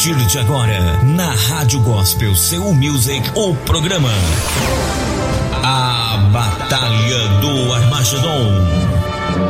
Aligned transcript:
partir 0.00 0.14
de 0.14 0.38
agora, 0.38 1.02
na 1.02 1.30
Rádio 1.30 1.78
Gospel 1.82 2.34
Seu 2.34 2.72
Music, 2.72 3.30
o 3.34 3.54
programa 3.54 4.08
A 5.62 6.16
Batalha 6.32 7.28
do 7.42 7.74
Armagedon. 7.74 8.66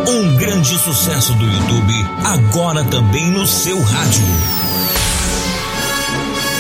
Um 0.09 0.35
grande 0.35 0.77
sucesso 0.77 1.35
do 1.35 1.47
YouTube, 1.47 1.95
agora 2.25 2.83
também 2.83 3.31
no 3.31 3.47
seu 3.47 3.81
rádio. 3.81 4.60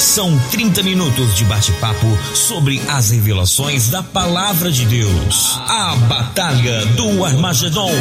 São 0.00 0.36
30 0.50 0.82
minutos 0.82 1.36
de 1.36 1.44
bate-papo 1.44 2.06
sobre 2.34 2.80
as 2.88 3.10
revelações 3.10 3.90
da 3.90 4.02
Palavra 4.02 4.72
de 4.72 4.86
Deus. 4.86 5.60
A 5.68 5.94
Batalha 5.94 6.86
do 6.96 7.22
Armagedon. 7.22 7.92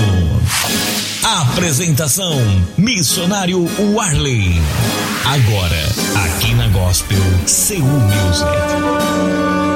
Apresentação: 1.22 2.40
Missionário 2.78 3.70
Warley. 3.94 4.62
Agora, 5.26 6.26
aqui 6.26 6.54
na 6.54 6.70
Gospel 6.70 7.20
Seul 7.46 7.84
Music. 7.84 9.69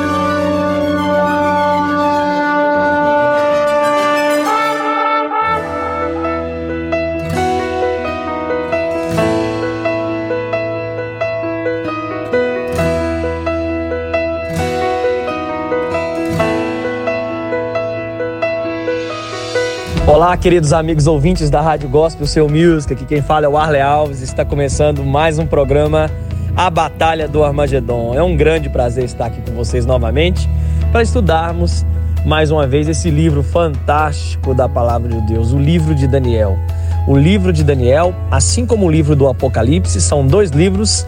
Olá, 20.13 20.37
queridos 20.37 20.73
amigos 20.73 21.07
ouvintes 21.07 21.49
da 21.49 21.59
Rádio 21.59 21.89
Gospel 21.89 22.27
Seu 22.27 22.47
Music. 22.47 22.93
Aqui 22.93 23.03
quem 23.03 23.19
fala 23.23 23.47
é 23.47 23.49
o 23.49 23.57
Arle 23.57 23.81
Alves. 23.81 24.21
Está 24.21 24.45
começando 24.45 25.03
mais 25.03 25.39
um 25.39 25.47
programa 25.47 26.07
A 26.55 26.69
Batalha 26.69 27.27
do 27.27 27.43
Armagedon. 27.43 28.13
É 28.13 28.21
um 28.21 28.37
grande 28.37 28.69
prazer 28.69 29.05
estar 29.05 29.25
aqui 29.25 29.41
com 29.41 29.55
vocês 29.55 29.87
novamente 29.87 30.47
para 30.91 31.01
estudarmos 31.01 31.83
mais 32.27 32.51
uma 32.51 32.67
vez 32.67 32.87
esse 32.87 33.09
livro 33.09 33.41
fantástico 33.41 34.53
da 34.53 34.69
palavra 34.69 35.09
de 35.09 35.19
Deus, 35.21 35.51
o 35.51 35.57
livro 35.57 35.95
de 35.95 36.05
Daniel. 36.05 36.59
O 37.07 37.17
livro 37.17 37.51
de 37.51 37.63
Daniel, 37.63 38.13
assim 38.29 38.67
como 38.67 38.85
o 38.85 38.91
livro 38.91 39.15
do 39.15 39.27
Apocalipse, 39.27 39.99
são 39.99 40.27
dois 40.27 40.51
livros 40.51 41.07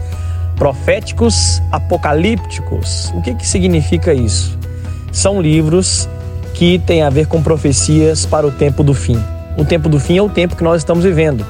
proféticos 0.56 1.62
apocalípticos. 1.70 3.12
O 3.14 3.22
que, 3.22 3.36
que 3.36 3.46
significa 3.46 4.12
isso? 4.12 4.58
São 5.12 5.40
livros 5.40 6.08
que 6.56 6.78
tem 6.78 7.02
a 7.02 7.10
ver 7.10 7.26
com 7.26 7.42
profecias 7.42 8.24
para 8.24 8.46
o 8.46 8.50
tempo 8.50 8.82
do 8.82 8.94
fim. 8.94 9.22
O 9.58 9.64
tempo 9.64 9.90
do 9.90 10.00
fim 10.00 10.16
é 10.16 10.22
o 10.22 10.28
tempo 10.28 10.56
que 10.56 10.64
nós 10.64 10.78
estamos 10.78 11.04
vivendo. 11.04 11.44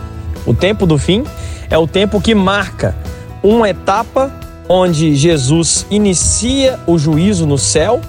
O 0.45 0.53
tempo 0.53 0.85
do 0.85 0.99
fim 0.99 1.25
é 1.71 1.79
o 1.79 1.87
tempo 1.87 2.21
que 2.21 2.35
marca 2.35 2.95
uma 3.41 3.71
etapa 3.71 4.33
onde 4.69 5.15
Jesus 5.15 5.87
inicia 5.89 6.79
o 6.89 6.99
juízo 6.99 7.47
no 7.47 7.57
céu 7.57 8.01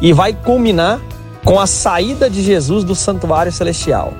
e 0.00 0.12
vai 0.12 0.32
culminar 0.32 1.00
com 1.44 1.60
a 1.60 1.68
saída 1.68 2.28
de 2.28 2.42
Jesus 2.42 2.82
do 2.82 2.96
santuário 2.96 3.52
celestial. 3.52 4.12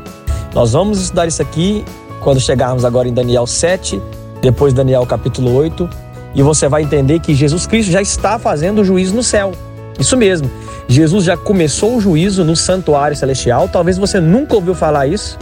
Nós 0.54 0.72
vamos 0.72 1.00
estudar 1.00 1.26
isso 1.26 1.42
aqui 1.42 1.84
quando 2.20 2.38
chegarmos 2.38 2.84
agora 2.84 3.08
em 3.08 3.12
Daniel 3.12 3.44
7, 3.44 4.00
depois 4.40 4.72
Daniel 4.72 5.04
capítulo 5.04 5.52
8, 5.52 5.90
e 6.32 6.42
você 6.44 6.68
vai 6.68 6.82
entender 6.82 7.18
que 7.18 7.34
Jesus 7.34 7.66
Cristo 7.66 7.90
já 7.90 8.00
está 8.00 8.38
fazendo 8.38 8.82
o 8.82 8.84
juízo 8.84 9.16
no 9.16 9.22
céu. 9.22 9.52
Isso 9.98 10.16
mesmo. 10.16 10.50
Jesus 10.88 11.24
já 11.24 11.36
começou 11.36 11.96
o 11.96 12.00
juízo 12.00 12.44
no 12.44 12.54
santuário 12.56 13.16
celestial. 13.16 13.68
Talvez 13.68 13.96
você 13.96 14.20
nunca 14.20 14.54
ouviu 14.54 14.74
falar 14.74 15.06
isso. 15.06 15.38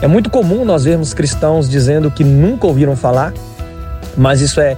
É 0.00 0.06
muito 0.06 0.30
comum 0.30 0.64
nós 0.64 0.84
vermos 0.84 1.14
cristãos 1.14 1.68
dizendo 1.68 2.10
que 2.10 2.22
nunca 2.22 2.66
ouviram 2.66 2.94
falar, 2.94 3.32
mas 4.16 4.42
isso 4.42 4.60
é, 4.60 4.76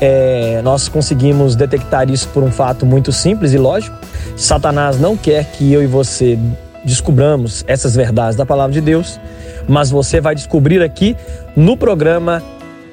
é, 0.00 0.60
nós 0.62 0.88
conseguimos 0.88 1.56
detectar 1.56 2.08
isso 2.08 2.28
por 2.28 2.42
um 2.42 2.52
fato 2.52 2.86
muito 2.86 3.10
simples 3.10 3.52
e 3.52 3.58
lógico. 3.58 3.96
Satanás 4.36 4.98
não 4.98 5.16
quer 5.16 5.44
que 5.44 5.72
eu 5.72 5.82
e 5.82 5.86
você 5.86 6.38
descubramos 6.84 7.64
essas 7.66 7.96
verdades 7.96 8.36
da 8.36 8.46
palavra 8.46 8.72
de 8.72 8.80
Deus, 8.80 9.18
mas 9.66 9.90
você 9.90 10.20
vai 10.20 10.34
descobrir 10.34 10.82
aqui 10.82 11.16
no 11.56 11.76
programa 11.76 12.42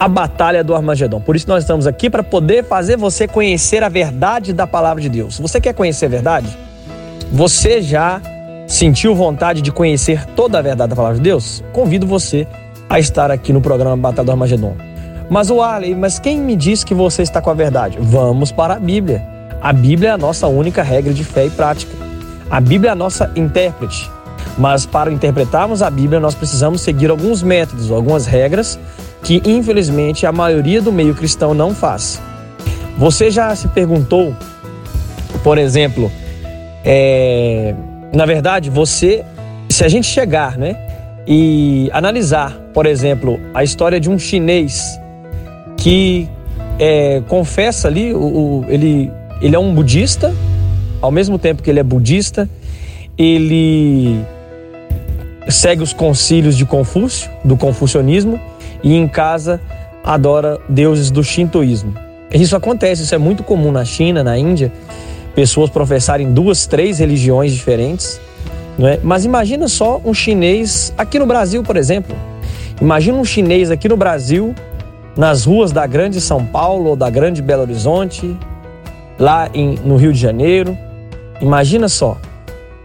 a 0.02 0.08
batalha 0.08 0.64
do 0.64 0.74
Armagedon. 0.74 1.22
Por 1.22 1.36
isso 1.36 1.48
nós 1.48 1.62
estamos 1.64 1.86
aqui 1.86 2.10
para 2.10 2.24
poder 2.24 2.64
fazer 2.64 2.98
você 2.98 3.28
conhecer 3.28 3.84
a 3.84 3.88
verdade 3.90 4.52
da 4.52 4.66
palavra 4.66 5.00
de 5.00 5.08
Deus. 5.08 5.38
Você 5.38 5.62
quer 5.62 5.76
conhecer 5.76 6.08
a 6.08 6.10
verdade? 6.10 6.58
Você 7.32 7.84
já 7.84 8.20
sentiu 8.68 9.14
vontade 9.14 9.62
de 9.62 9.72
conhecer 9.72 10.26
toda 10.36 10.58
a 10.58 10.62
verdade 10.64 10.90
da 10.90 10.96
palavra 10.96 11.18
de 11.20 11.24
Deus? 11.24 11.64
Convido 11.72 12.08
você 12.08 12.48
a 12.90 13.00
estar 13.00 13.30
aqui 13.30 13.54
no 13.54 13.62
programa 13.62 13.96
Batalha 13.96 14.26
do 14.26 14.32
Armagedon. 14.32 14.76
Mas 15.30 15.52
o 15.52 15.62
Arley, 15.62 15.94
mas 15.94 16.18
quem 16.18 16.40
me 16.40 16.56
diz 16.56 16.84
que 16.84 16.96
você 16.96 17.22
está 17.22 17.40
com 17.40 17.52
a 17.52 17.54
verdade? 17.54 18.00
Vamos 18.02 18.52
para 18.52 18.74
a 18.74 18.80
Bíblia. 18.80 19.24
A 19.62 19.72
Bíblia 19.72 20.10
é 20.10 20.12
a 20.14 20.18
nossa 20.18 20.48
única 20.48 20.82
regra 20.82 21.14
de 21.14 21.24
fé 21.24 21.46
e 21.46 21.52
prática. 21.52 21.96
A 22.50 22.60
Bíblia 22.60 22.90
é 22.90 22.94
a 22.94 22.96
nossa 22.96 23.32
intérprete. 23.36 24.10
Mas 24.58 24.84
para 24.84 25.12
interpretarmos 25.12 25.84
a 25.84 25.92
Bíblia, 25.92 26.20
nós 26.20 26.34
precisamos 26.34 26.82
seguir 26.82 27.12
alguns 27.12 27.44
métodos, 27.44 27.92
algumas 27.92 28.26
regras 28.26 28.80
que 29.24 29.42
infelizmente 29.46 30.26
a 30.26 30.32
maioria 30.32 30.82
do 30.82 30.92
meio 30.92 31.14
cristão 31.14 31.54
não 31.54 31.74
faz. 31.74 32.22
Você 32.98 33.32
já 33.32 33.56
se 33.56 33.68
perguntou, 33.68 34.36
por 35.44 35.58
exemplo, 35.58 36.12
é, 36.84 37.74
na 38.14 38.26
verdade, 38.26 38.70
você, 38.70 39.24
se 39.70 39.84
a 39.84 39.88
gente 39.88 40.08
chegar, 40.08 40.58
né, 40.58 40.76
e 41.26 41.90
analisar, 41.94 42.58
por 42.74 42.86
exemplo, 42.86 43.40
a 43.54 43.64
história 43.64 44.00
de 44.00 44.10
um 44.10 44.18
chinês 44.18 45.00
que 45.78 46.28
é, 46.80 47.22
confessa 47.28 47.88
ali, 47.88 48.14
o, 48.14 48.20
o, 48.20 48.66
ele, 48.68 49.12
ele 49.42 49.56
é 49.56 49.60
um 49.60 49.74
budista, 49.74 50.34
ao 51.02 51.12
mesmo 51.12 51.38
tempo 51.38 51.64
que 51.64 51.70
ele 51.70 51.80
é 51.80 51.84
budista, 51.84 52.50
ele 53.18 54.20
segue 55.48 55.82
os 55.82 55.94
concílios 55.94 56.56
de 56.56 56.66
Confúcio, 56.66 57.30
do 57.44 57.58
confucionismo, 57.58 58.40
e 58.84 58.96
em 58.96 59.08
casa 59.08 59.60
adora 60.04 60.60
deuses 60.68 61.12
do 61.12 61.24
shintoísmo. 61.24 61.94
Isso 62.34 62.56
acontece, 62.56 63.04
isso 63.04 63.14
é 63.14 63.18
muito 63.18 63.44
comum 63.44 63.72
na 63.72 63.84
China, 63.84 64.24
na 64.24 64.38
Índia, 64.38 64.72
pessoas 65.36 65.70
professarem 65.70 66.32
duas, 66.32 66.66
três 66.66 67.00
religiões 67.00 67.54
diferentes. 67.54 68.20
Não 68.78 68.88
é? 68.88 69.00
Mas 69.04 69.26
imagina 69.26 69.68
só 69.68 70.02
um 70.04 70.14
chinês 70.14 70.94
aqui 70.98 71.20
no 71.20 71.26
Brasil, 71.26 71.62
por 71.62 71.76
exemplo. 71.76 72.16
Imagina 72.80 73.18
um 73.18 73.26
chinês 73.26 73.70
aqui 73.70 73.88
no 73.88 73.98
Brasil, 73.98 74.56
nas 75.16 75.46
ruas 75.46 75.72
da 75.72 75.86
Grande 75.86 76.22
São 76.22 76.46
Paulo 76.46 76.92
ou 76.92 76.96
da 76.96 77.10
Grande 77.10 77.42
Belo 77.42 77.64
Horizonte, 77.64 78.36
lá 79.20 79.50
em, 79.54 79.76
no 79.84 79.98
Rio 79.98 80.14
de 80.14 80.20
Janeiro. 80.20 80.76
Imagina 81.42 81.90
só, 81.90 82.18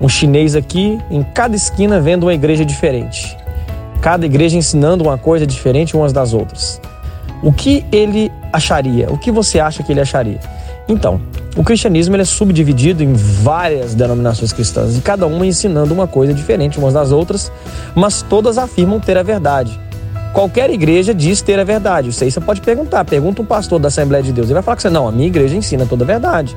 um 0.00 0.08
chinês 0.08 0.56
aqui 0.56 0.98
em 1.10 1.22
cada 1.22 1.54
esquina 1.54 2.00
vendo 2.00 2.24
uma 2.24 2.34
igreja 2.34 2.64
diferente 2.64 3.36
cada 4.00 4.26
igreja 4.26 4.56
ensinando 4.56 5.04
uma 5.04 5.18
coisa 5.18 5.46
diferente 5.46 5.96
umas 5.96 6.12
das 6.12 6.32
outras. 6.32 6.80
O 7.42 7.52
que 7.52 7.84
ele 7.92 8.30
acharia? 8.52 9.10
O 9.10 9.18
que 9.18 9.30
você 9.30 9.60
acha 9.60 9.82
que 9.82 9.92
ele 9.92 10.00
acharia? 10.00 10.40
Então, 10.88 11.20
o 11.56 11.64
cristianismo 11.64 12.16
é 12.16 12.24
subdividido 12.24 13.02
em 13.02 13.12
várias 13.12 13.94
denominações 13.94 14.52
cristãs 14.52 14.96
e 14.96 15.00
cada 15.00 15.26
uma 15.26 15.46
ensinando 15.46 15.92
uma 15.92 16.06
coisa 16.06 16.32
diferente 16.32 16.78
umas 16.78 16.94
das 16.94 17.10
outras, 17.10 17.50
mas 17.94 18.22
todas 18.22 18.56
afirmam 18.58 19.00
ter 19.00 19.18
a 19.18 19.22
verdade. 19.22 19.78
Qualquer 20.32 20.68
igreja 20.70 21.14
diz 21.14 21.40
ter 21.40 21.58
a 21.58 21.64
verdade. 21.64 22.10
Isso 22.10 22.22
aí 22.22 22.30
você 22.30 22.40
pode 22.40 22.60
perguntar. 22.60 23.04
Pergunta 23.06 23.40
um 23.40 23.46
pastor 23.46 23.78
da 23.78 23.88
Assembleia 23.88 24.22
de 24.22 24.32
Deus. 24.32 24.48
Ele 24.48 24.54
vai 24.54 24.62
falar 24.62 24.76
que 24.76 24.82
você, 24.82 24.90
não, 24.90 25.08
a 25.08 25.12
minha 25.12 25.26
igreja 25.26 25.56
ensina 25.56 25.86
toda 25.86 26.04
a 26.04 26.06
verdade. 26.06 26.54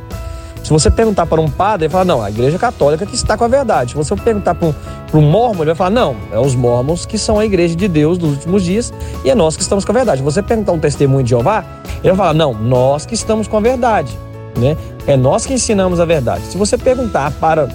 Se 0.61 0.69
você 0.69 0.91
perguntar 0.91 1.25
para 1.25 1.39
um 1.39 1.49
padre, 1.49 1.85
ele 1.85 1.91
fala, 1.91 2.03
não, 2.03 2.21
a 2.21 2.29
igreja 2.29 2.59
católica 2.59 3.05
que 3.05 3.15
está 3.15 3.37
com 3.37 3.45
a 3.45 3.47
verdade. 3.47 3.91
Se 3.91 3.95
você 3.95 4.13
perguntar 4.17 4.53
para 4.53 4.67
um, 4.67 4.73
para 5.09 5.19
um 5.19 5.29
mormon, 5.29 5.63
ele 5.63 5.65
vai 5.65 5.75
falar, 5.75 5.89
não, 5.89 6.15
é 6.31 6.39
os 6.39 6.53
mormons 6.53 7.05
que 7.05 7.17
são 7.17 7.39
a 7.39 7.45
igreja 7.45 7.75
de 7.75 7.87
Deus 7.87 8.17
dos 8.17 8.31
últimos 8.31 8.63
dias 8.63 8.93
e 9.23 9.29
é 9.29 9.35
nós 9.35 9.55
que 9.55 9.61
estamos 9.63 9.83
com 9.83 9.91
a 9.91 9.95
verdade. 9.95 10.21
Você 10.21 10.41
perguntar 10.43 10.71
um 10.71 10.79
testemunho 10.79 11.23
de 11.23 11.31
Jeová, 11.31 11.63
ele 12.03 12.09
vai 12.09 12.15
falar, 12.15 12.33
não, 12.33 12.53
nós 12.53 13.05
que 13.05 13.13
estamos 13.13 13.47
com 13.47 13.57
a 13.57 13.59
verdade. 13.59 14.15
Né? 14.57 14.77
É 15.07 15.17
nós 15.17 15.45
que 15.45 15.53
ensinamos 15.53 15.99
a 15.99 16.05
verdade. 16.05 16.43
Se 16.45 16.57
você 16.57 16.77
perguntar 16.77 17.31
para 17.39 17.67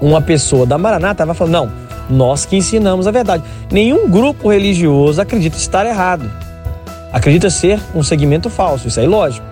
uma 0.00 0.20
pessoa 0.20 0.66
da 0.66 0.76
Maranata, 0.76 1.24
vai 1.24 1.34
falar, 1.34 1.50
não, 1.50 1.70
nós 2.10 2.44
que 2.44 2.56
ensinamos 2.56 3.06
a 3.06 3.10
verdade. 3.10 3.44
Nenhum 3.70 4.08
grupo 4.08 4.50
religioso 4.50 5.20
acredita 5.20 5.56
estar 5.56 5.86
errado. 5.86 6.30
Acredita 7.12 7.50
ser 7.50 7.80
um 7.94 8.02
segmento 8.02 8.50
falso, 8.50 8.88
isso 8.88 9.00
é 9.00 9.04
ilógico. 9.04 9.46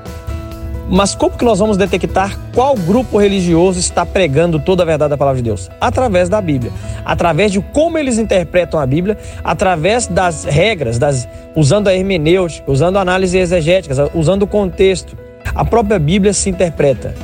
Mas 0.88 1.16
como 1.16 1.36
que 1.36 1.44
nós 1.44 1.58
vamos 1.58 1.76
detectar 1.76 2.38
qual 2.54 2.76
grupo 2.76 3.18
religioso 3.18 3.78
está 3.78 4.06
pregando 4.06 4.60
toda 4.60 4.84
a 4.84 4.86
verdade 4.86 5.10
da 5.10 5.16
palavra 5.16 5.42
de 5.42 5.48
Deus? 5.48 5.68
Através 5.80 6.28
da 6.28 6.40
Bíblia, 6.40 6.70
através 7.04 7.50
de 7.50 7.60
como 7.60 7.98
eles 7.98 8.18
interpretam 8.18 8.78
a 8.78 8.86
Bíblia, 8.86 9.18
através 9.42 10.06
das 10.06 10.44
regras, 10.44 10.96
das, 10.96 11.28
usando 11.56 11.88
a 11.88 11.94
hermenêutica, 11.94 12.70
usando 12.70 12.98
a 12.98 13.00
análise 13.00 13.36
exegética, 13.36 14.10
usando 14.14 14.44
o 14.44 14.46
contexto. 14.46 15.16
A 15.54 15.64
própria 15.64 15.98
Bíblia 15.98 16.32
se 16.32 16.50
interpreta. 16.50 17.14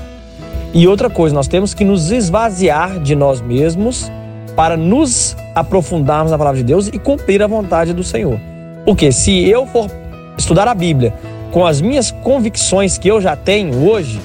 E 0.75 0.88
outra 0.88 1.08
coisa, 1.08 1.35
nós 1.35 1.47
temos 1.47 1.73
que 1.73 1.85
nos 1.85 2.11
esvaziar 2.11 2.99
de 2.99 3.15
nós 3.15 3.41
mesmos 3.41 4.11
para 4.56 4.76
nos 4.76 5.37
aprofundarmos 5.55 6.32
na 6.32 6.38
palavra 6.38 6.58
de 6.58 6.65
Deus 6.65 6.88
e 6.88 6.99
cumprir 6.99 7.43
a 7.43 7.47
vontade 7.47 7.93
do 7.93 8.03
Senhor. 8.03 8.41
Porque 8.85 9.12
se 9.12 9.49
eu 9.49 9.67
for 9.67 9.88
estudar 10.37 10.67
a 10.67 10.75
Bíblia 10.75 11.15
com 11.53 11.67
as 11.67 11.81
minhas 11.81 12.11
convicções 12.11 12.97
que 12.99 13.07
eu 13.07 13.21
já 13.21 13.37
tenho 13.37 13.87
hoje, 13.87 14.19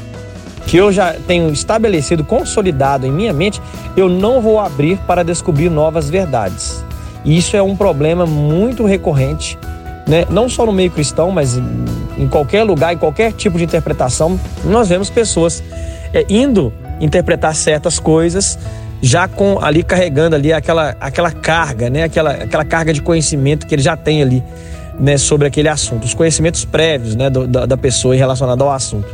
que 0.65 0.77
eu 0.77 0.91
já 0.91 1.13
tenho 1.13 1.51
estabelecido, 1.51 2.23
consolidado 2.23 3.05
em 3.05 3.11
minha 3.11 3.33
mente, 3.33 3.61
eu 3.95 4.09
não 4.09 4.41
vou 4.41 4.59
abrir 4.59 4.97
para 4.99 5.23
descobrir 5.23 5.69
novas 5.69 6.09
verdades. 6.09 6.83
E 7.23 7.37
isso 7.37 7.55
é 7.55 7.61
um 7.61 7.75
problema 7.75 8.25
muito 8.25 8.85
recorrente, 8.85 9.59
né? 10.07 10.25
não 10.29 10.47
só 10.47 10.65
no 10.65 10.71
meio 10.71 10.89
cristão, 10.89 11.29
mas 11.29 11.57
em 12.17 12.27
qualquer 12.27 12.63
lugar, 12.63 12.93
em 12.93 12.97
qualquer 12.97 13.33
tipo 13.33 13.57
de 13.57 13.65
interpretação, 13.65 14.39
nós 14.63 14.87
vemos 14.87 15.09
pessoas 15.09 15.61
é, 16.13 16.25
indo 16.29 16.73
interpretar 16.99 17.53
certas 17.53 17.99
coisas 17.99 18.57
já 19.01 19.27
com 19.27 19.59
ali 19.61 19.83
carregando 19.83 20.35
ali 20.35 20.51
aquela, 20.51 20.95
aquela 20.99 21.31
carga, 21.31 21.89
né? 21.89 22.03
aquela, 22.03 22.31
aquela 22.31 22.65
carga 22.65 22.93
de 22.93 23.01
conhecimento 23.01 23.67
que 23.67 23.75
ele 23.75 23.81
já 23.81 23.95
tem 23.95 24.21
ali 24.21 24.43
né? 24.99 25.17
sobre 25.17 25.47
aquele 25.47 25.69
assunto, 25.69 26.05
os 26.05 26.13
conhecimentos 26.13 26.65
prévios 26.65 27.15
né? 27.15 27.29
Do, 27.29 27.47
da, 27.47 27.65
da 27.65 27.77
pessoa 27.77 28.15
relacionado 28.15 28.63
ao 28.63 28.71
assunto. 28.71 29.07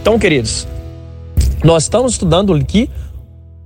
Então, 0.00 0.18
queridos, 0.18 0.66
nós 1.64 1.84
estamos 1.84 2.12
estudando 2.12 2.54
aqui 2.54 2.88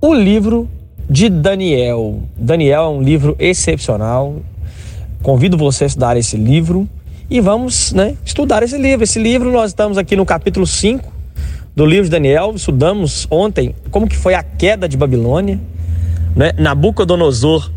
o 0.01 0.13
livro 0.13 0.69
de 1.09 1.29
Daniel. 1.29 2.21
Daniel 2.37 2.83
é 2.83 2.89
um 2.89 3.01
livro 3.01 3.35
excepcional. 3.39 4.37
Convido 5.21 5.57
você 5.57 5.85
a 5.85 5.87
estudar 5.87 6.17
esse 6.17 6.35
livro 6.35 6.87
e 7.29 7.39
vamos 7.39 7.93
né, 7.93 8.15
estudar 8.25 8.63
esse 8.63 8.77
livro. 8.77 9.03
Esse 9.03 9.19
livro 9.19 9.51
nós 9.51 9.71
estamos 9.71 9.97
aqui 9.97 10.15
no 10.15 10.25
capítulo 10.25 10.67
5 10.67 11.11
do 11.75 11.85
livro 11.85 12.05
de 12.05 12.11
Daniel. 12.11 12.53
Estudamos 12.55 13.27
ontem 13.29 13.75
como 13.91 14.07
que 14.07 14.17
foi 14.17 14.33
a 14.33 14.43
queda 14.43 14.87
de 14.87 14.97
Babilônia. 14.97 15.59
Né? 16.35 16.51
Nabucodonosor 16.57 17.71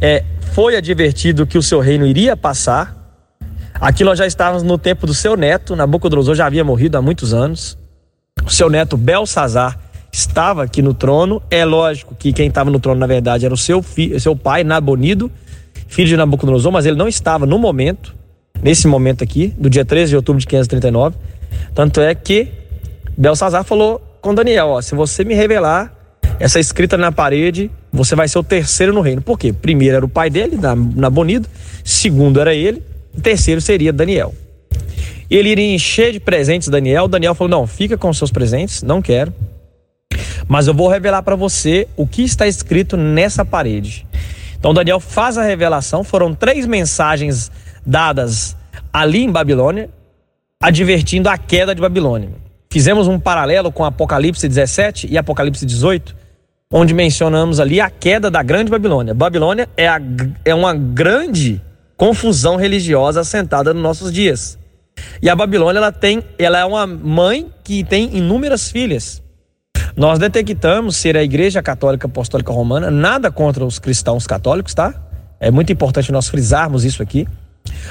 é, 0.00 0.24
foi 0.52 0.76
advertido 0.76 1.46
que 1.46 1.58
o 1.58 1.62
seu 1.62 1.80
reino 1.80 2.06
iria 2.06 2.36
passar. 2.36 2.95
Aqui 3.80 4.04
nós 4.04 4.18
já 4.18 4.26
estávamos 4.26 4.62
no 4.62 4.78
tempo 4.78 5.06
do 5.06 5.14
seu 5.14 5.36
neto. 5.36 5.76
Nabucodonosor 5.76 6.34
já 6.34 6.46
havia 6.46 6.64
morrido 6.64 6.96
há 6.96 7.02
muitos 7.02 7.34
anos. 7.34 7.78
O 8.44 8.50
seu 8.50 8.70
neto 8.70 8.96
Belsazar 8.96 9.78
estava 10.12 10.64
aqui 10.64 10.80
no 10.80 10.94
trono. 10.94 11.42
É 11.50 11.64
lógico 11.64 12.14
que 12.14 12.32
quem 12.32 12.48
estava 12.48 12.70
no 12.70 12.80
trono, 12.80 12.98
na 12.98 13.06
verdade, 13.06 13.44
era 13.44 13.52
o 13.52 13.56
seu, 13.56 13.82
filho, 13.82 14.18
seu 14.18 14.34
pai, 14.34 14.64
Nabonido, 14.64 15.30
filho 15.88 16.08
de 16.08 16.16
Nabucodonosor, 16.16 16.72
mas 16.72 16.86
ele 16.86 16.96
não 16.96 17.08
estava 17.08 17.44
no 17.44 17.58
momento, 17.58 18.14
nesse 18.62 18.88
momento 18.88 19.22
aqui, 19.22 19.54
do 19.58 19.68
dia 19.68 19.84
13 19.84 20.10
de 20.10 20.16
outubro 20.16 20.40
de 20.40 20.46
539. 20.46 21.16
Tanto 21.74 22.00
é 22.00 22.14
que 22.14 22.48
Belsazar 23.16 23.64
falou 23.64 24.00
com 24.20 24.34
Daniel: 24.34 24.68
ó, 24.68 24.80
se 24.80 24.94
você 24.94 25.22
me 25.24 25.34
revelar 25.34 25.92
essa 26.40 26.58
escrita 26.58 26.96
na 26.96 27.12
parede, 27.12 27.70
você 27.92 28.14
vai 28.14 28.28
ser 28.28 28.38
o 28.38 28.42
terceiro 28.42 28.92
no 28.92 29.00
reino. 29.00 29.20
Por 29.20 29.38
quê? 29.38 29.52
Primeiro 29.52 29.96
era 29.96 30.04
o 30.04 30.08
pai 30.08 30.30
dele, 30.30 30.58
Nabonido, 30.94 31.48
segundo 31.84 32.40
era 32.40 32.54
ele, 32.54 32.82
o 33.16 33.20
terceiro 33.20 33.60
seria 33.60 33.92
Daniel. 33.92 34.34
Ele 35.30 35.48
iria 35.48 35.74
encher 35.74 36.12
de 36.12 36.20
presentes 36.20 36.68
Daniel. 36.68 37.08
Daniel 37.08 37.34
falou: 37.34 37.50
Não, 37.50 37.66
fica 37.66 37.96
com 37.96 38.12
seus 38.12 38.30
presentes, 38.30 38.82
não 38.82 39.02
quero. 39.02 39.32
Mas 40.48 40.68
eu 40.68 40.74
vou 40.74 40.88
revelar 40.88 41.22
para 41.22 41.34
você 41.34 41.88
o 41.96 42.06
que 42.06 42.22
está 42.22 42.46
escrito 42.46 42.96
nessa 42.96 43.44
parede. 43.44 44.06
Então 44.58 44.72
Daniel 44.72 45.00
faz 45.00 45.36
a 45.36 45.42
revelação. 45.42 46.04
Foram 46.04 46.34
três 46.34 46.66
mensagens 46.66 47.50
dadas 47.84 48.56
ali 48.92 49.22
em 49.22 49.30
Babilônia, 49.30 49.90
advertindo 50.60 51.28
a 51.28 51.36
queda 51.36 51.74
de 51.74 51.80
Babilônia. 51.80 52.30
Fizemos 52.70 53.08
um 53.08 53.18
paralelo 53.18 53.72
com 53.72 53.84
Apocalipse 53.84 54.48
17 54.48 55.08
e 55.10 55.18
Apocalipse 55.18 55.64
18, 55.64 56.14
onde 56.70 56.94
mencionamos 56.94 57.58
ali 57.58 57.80
a 57.80 57.90
queda 57.90 58.30
da 58.30 58.42
grande 58.42 58.70
Babilônia. 58.70 59.14
Babilônia 59.14 59.68
é, 59.76 59.88
a, 59.88 60.00
é 60.44 60.54
uma 60.54 60.74
grande 60.74 61.60
confusão 61.96 62.56
religiosa 62.56 63.20
assentada 63.20 63.72
nos 63.72 63.82
nossos 63.82 64.12
dias. 64.12 64.58
E 65.20 65.28
a 65.28 65.36
Babilônia 65.36 65.78
ela 65.78 65.92
tem, 65.92 66.22
ela 66.38 66.58
é 66.58 66.64
uma 66.64 66.86
mãe 66.86 67.50
que 67.64 67.84
tem 67.84 68.16
inúmeras 68.16 68.70
filhas. 68.70 69.22
Nós 69.96 70.18
detectamos 70.18 70.96
ser 70.96 71.16
a 71.16 71.22
Igreja 71.22 71.62
Católica 71.62 72.06
Apostólica 72.06 72.52
Romana, 72.52 72.90
nada 72.90 73.30
contra 73.30 73.64
os 73.64 73.78
cristãos 73.78 74.26
católicos, 74.26 74.74
tá? 74.74 74.94
É 75.40 75.50
muito 75.50 75.72
importante 75.72 76.12
nós 76.12 76.28
frisarmos 76.28 76.84
isso 76.84 77.02
aqui. 77.02 77.26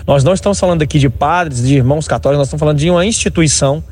Nós 0.06 0.24
não 0.24 0.34
estamos 0.34 0.60
falando 0.60 0.82
aqui 0.82 1.00
de 1.00 1.10
padres, 1.10 1.64
de 1.64 1.76
irmãos 1.76 2.08
católicos, 2.08 2.40
nós 2.40 2.48
estamos 2.48 2.60
falando 2.60 2.78
de 2.78 2.90
uma 2.90 3.06
instituição 3.06 3.84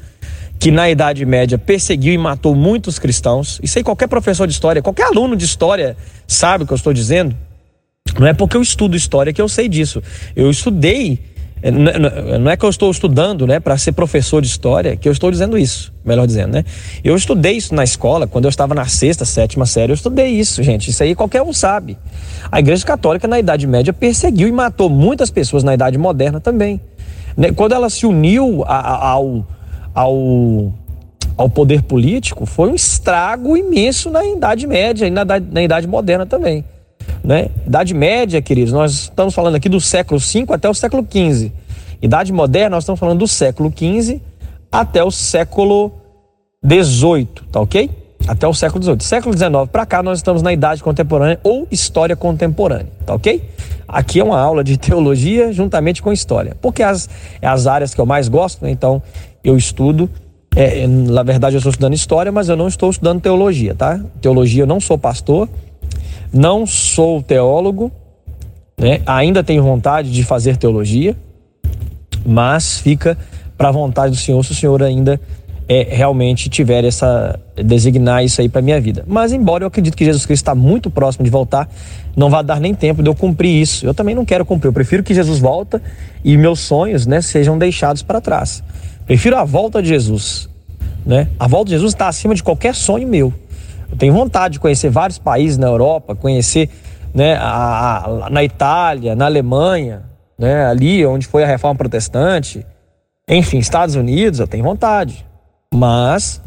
que 0.60 0.72
na 0.72 0.90
Idade 0.90 1.26
Média 1.26 1.58
perseguiu 1.58 2.14
e 2.14 2.18
matou 2.18 2.56
muitos 2.56 2.98
cristãos. 2.98 3.60
Isso 3.62 3.78
aí 3.78 3.84
qualquer 3.84 4.08
professor 4.08 4.48
de 4.48 4.54
história, 4.54 4.82
qualquer 4.82 5.08
aluno 5.08 5.36
de 5.36 5.44
história 5.44 5.98
sabe 6.28 6.64
o 6.64 6.68
que 6.68 6.74
eu 6.74 6.78
estou 6.78 6.94
dizendo. 6.94 7.36
Não 8.20 8.28
é 8.28 8.34
porque 8.34 8.56
eu 8.56 8.62
estudo 8.62 8.96
história 8.96 9.34
que 9.34 9.42
eu 9.42 9.50
sei 9.50 9.68
disso. 9.68 10.02
Eu 10.36 10.50
estudei 10.50 11.20
é, 11.62 11.72
não 11.72 12.52
é 12.52 12.58
que 12.58 12.66
eu 12.66 12.70
estou 12.70 12.92
estudando, 12.92 13.48
né, 13.48 13.58
para 13.58 13.78
ser 13.78 13.94
professor 13.94 14.42
de 14.42 14.48
história, 14.48 14.98
que 14.98 15.08
eu 15.08 15.14
estou 15.14 15.32
dizendo 15.32 15.58
isso, 15.58 15.94
melhor 16.04 16.28
dizendo, 16.28 16.52
né? 16.52 16.66
Eu 17.02 17.16
estudei 17.16 17.54
isso 17.54 17.74
na 17.74 17.86
escola, 17.86 18.28
quando 18.28 18.44
eu 18.44 18.50
estava 18.50 18.76
na 18.76 18.86
sexta, 18.86 19.24
sétima 19.24 19.66
série, 19.66 19.94
eu 19.94 19.94
estudei 19.94 20.28
isso, 20.28 20.62
gente. 20.62 20.90
Isso 20.90 21.02
aí 21.02 21.16
qualquer 21.16 21.42
um 21.42 21.54
sabe. 21.54 21.98
A 22.52 22.60
Igreja 22.60 22.86
Católica 22.86 23.30
na 23.30 23.40
Idade 23.40 23.66
Média 23.66 23.94
perseguiu 23.94 24.50
e 24.50 24.52
matou 24.52 24.90
muitas 24.90 25.32
pessoas 25.32 25.64
na 25.64 25.74
Idade 25.74 25.98
Moderna 25.98 26.42
também. 26.42 26.82
Né, 27.38 27.54
quando 27.54 27.72
ela 27.72 27.90
se 27.90 28.06
uniu 28.06 28.66
ao, 28.68 29.48
ao, 29.96 30.74
ao 31.38 31.50
poder 31.50 31.84
político, 31.84 32.46
foi 32.46 32.70
um 32.70 32.76
estrago 32.76 33.56
imenso 33.56 34.10
na 34.10 34.26
Idade 34.26 34.68
Média 34.68 35.08
e 35.08 35.10
na, 35.10 35.24
na 35.24 35.64
Idade 35.64 35.88
Moderna 35.88 36.26
também. 36.26 36.66
Né? 37.24 37.48
Idade 37.66 37.94
Média, 37.94 38.42
queridos, 38.42 38.74
nós 38.74 38.92
estamos 38.94 39.34
falando 39.34 39.56
aqui 39.56 39.70
do 39.70 39.80
século 39.80 40.20
V 40.20 40.46
até 40.50 40.70
o 40.70 40.74
século 40.74 41.06
XV. 41.10 41.52
Idade 42.02 42.34
Moderna, 42.34 42.72
nós 42.72 42.84
estamos 42.84 43.00
falando 43.00 43.20
do 43.20 43.28
século 43.28 43.72
XV 43.76 44.22
até 44.72 45.04
o 45.04 45.10
século 45.10 45.92
XVIII, 46.66 47.28
tá 47.52 47.62
ok? 47.62 47.90
Até 48.28 48.48
o 48.48 48.54
século 48.54 48.84
XVIII. 48.84 48.98
Século 49.02 49.38
XIX 49.38 49.50
para 49.72 49.86
cá, 49.86 50.04
nós 50.04 50.20
estamos 50.20 50.42
na 50.42 50.52
Idade 50.52 50.84
Contemporânea 50.84 51.40
ou 51.44 51.68
História 51.72 52.16
Contemporânea, 52.16 52.92
tá 53.06 53.14
ok? 53.14 53.42
Aqui 53.88 54.20
é 54.20 54.24
uma 54.24 54.40
aula 54.40 54.64
de 54.64 54.78
teologia 54.78 55.54
juntamente 55.54 56.02
com 56.02 56.12
história, 56.12 56.58
porque 56.62 56.82
as, 56.82 57.10
é 57.42 57.48
as 57.48 57.68
áreas 57.68 57.94
que 57.94 58.02
eu 58.02 58.06
mais 58.06 58.28
gosto, 58.28 58.64
né? 58.64 58.72
então 58.72 59.02
eu 59.44 59.56
estudo. 59.56 60.10
É, 60.56 60.86
na 60.88 61.24
verdade, 61.24 61.56
eu 61.56 61.58
estou 61.58 61.72
estudando 61.72 61.94
história, 61.94 62.32
mas 62.32 62.48
eu 62.48 62.56
não 62.56 62.68
estou 62.68 62.90
estudando 62.90 63.20
teologia, 63.22 63.74
tá? 63.74 64.00
Teologia, 64.22 64.64
eu 64.64 64.68
não 64.68 64.80
sou 64.80 64.98
pastor, 64.98 65.50
não 66.34 66.66
sou 66.66 67.22
teólogo, 67.22 67.92
né? 68.78 69.02
ainda 69.06 69.44
tenho 69.44 69.62
vontade 69.62 70.12
de 70.12 70.24
fazer 70.24 70.58
teologia, 70.58 71.16
mas 72.26 72.80
fica 72.80 73.18
para 73.58 73.70
a 73.70 73.72
vontade 73.72 74.12
do 74.12 74.18
Senhor 74.18 74.44
se 74.44 74.52
o 74.52 74.56
Senhor 74.56 74.82
ainda 74.82 75.22
é, 75.70 75.88
realmente 75.90 76.50
tiver 76.50 76.84
essa 76.84 77.40
designar 77.56 78.24
isso 78.24 78.42
aí 78.42 78.50
para 78.50 78.62
minha 78.62 78.82
vida. 78.82 79.04
Mas 79.08 79.32
embora 79.32 79.64
eu 79.64 79.68
acredito 79.68 79.96
que 79.96 80.04
Jesus 80.04 80.26
Cristo 80.26 80.44
está 80.44 80.56
muito 80.56 80.90
próximo 80.90 81.24
de 81.24 81.30
voltar, 81.30 81.70
não 82.16 82.30
vai 82.30 82.44
dar 82.44 82.60
nem 82.60 82.74
tempo 82.74 83.02
de 83.02 83.10
eu 83.10 83.16
cumprir 83.16 83.62
isso. 83.62 83.86
Eu 83.86 83.94
também 83.94 84.16
não 84.16 84.26
quero 84.26 84.46
cumprir. 84.46 84.70
Eu 84.70 84.74
prefiro 84.74 85.04
que 85.04 85.14
Jesus 85.14 85.40
volta 85.40 85.82
e 86.24 86.36
meus 86.38 86.60
sonhos, 86.60 87.06
né, 87.06 87.22
sejam 87.22 87.58
deixados 87.58 88.02
para 88.02 88.20
trás. 88.20 88.64
Prefiro 89.06 89.38
a 89.38 89.44
volta 89.44 89.82
de 89.82 89.90
Jesus, 89.90 90.50
né? 91.06 91.28
A 91.38 91.48
volta 91.48 91.66
de 91.66 91.72
Jesus 91.72 91.94
está 91.94 92.08
acima 92.08 92.34
de 92.34 92.42
qualquer 92.42 92.74
sonho 92.74 93.08
meu. 93.08 93.34
Eu 93.94 93.98
tenho 93.98 94.12
vontade 94.12 94.54
de 94.54 94.60
conhecer 94.60 94.90
vários 94.90 95.20
países 95.20 95.56
na 95.56 95.68
Europa, 95.68 96.16
conhecer 96.16 96.68
né, 97.14 97.36
a, 97.36 98.26
a, 98.26 98.30
na 98.32 98.44
Itália, 98.44 99.16
na 99.16 99.26
Alemanha, 99.26 100.02
né, 100.36 100.66
ali 100.66 101.06
onde 101.06 101.28
foi 101.28 101.44
a 101.44 101.48
reforma 101.48 101.78
protestante. 101.78 102.66
Enfim, 103.30 103.60
Estados 103.60 103.94
Unidos, 103.94 104.40
eu 104.40 104.48
tenho 104.48 104.64
vontade. 104.64 105.24
Mas, 105.72 106.42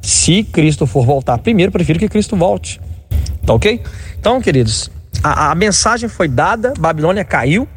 se 0.00 0.42
Cristo 0.42 0.86
for 0.86 1.04
voltar 1.04 1.36
primeiro, 1.36 1.70
prefiro 1.70 1.98
que 1.98 2.08
Cristo 2.08 2.34
volte. 2.34 2.80
Tá 3.44 3.52
ok? 3.52 3.82
Então, 4.18 4.40
queridos, 4.40 4.90
a, 5.22 5.50
a 5.50 5.54
mensagem 5.54 6.08
foi 6.08 6.26
dada, 6.26 6.72
Babilônia 6.78 7.22
caiu. 7.22 7.68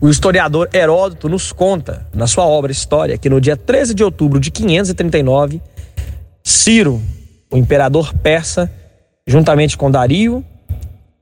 O 0.00 0.08
historiador 0.08 0.68
Heródoto 0.72 1.28
nos 1.28 1.52
conta, 1.52 2.08
na 2.12 2.26
sua 2.26 2.44
obra 2.44 2.72
História, 2.72 3.16
que 3.16 3.30
no 3.30 3.40
dia 3.40 3.56
13 3.56 3.94
de 3.94 4.02
outubro 4.02 4.40
de 4.40 4.50
539, 4.50 5.62
Ciro, 6.42 7.00
o 7.54 7.56
imperador 7.56 8.12
persa, 8.14 8.68
juntamente 9.24 9.78
com 9.78 9.88
Dario, 9.88 10.44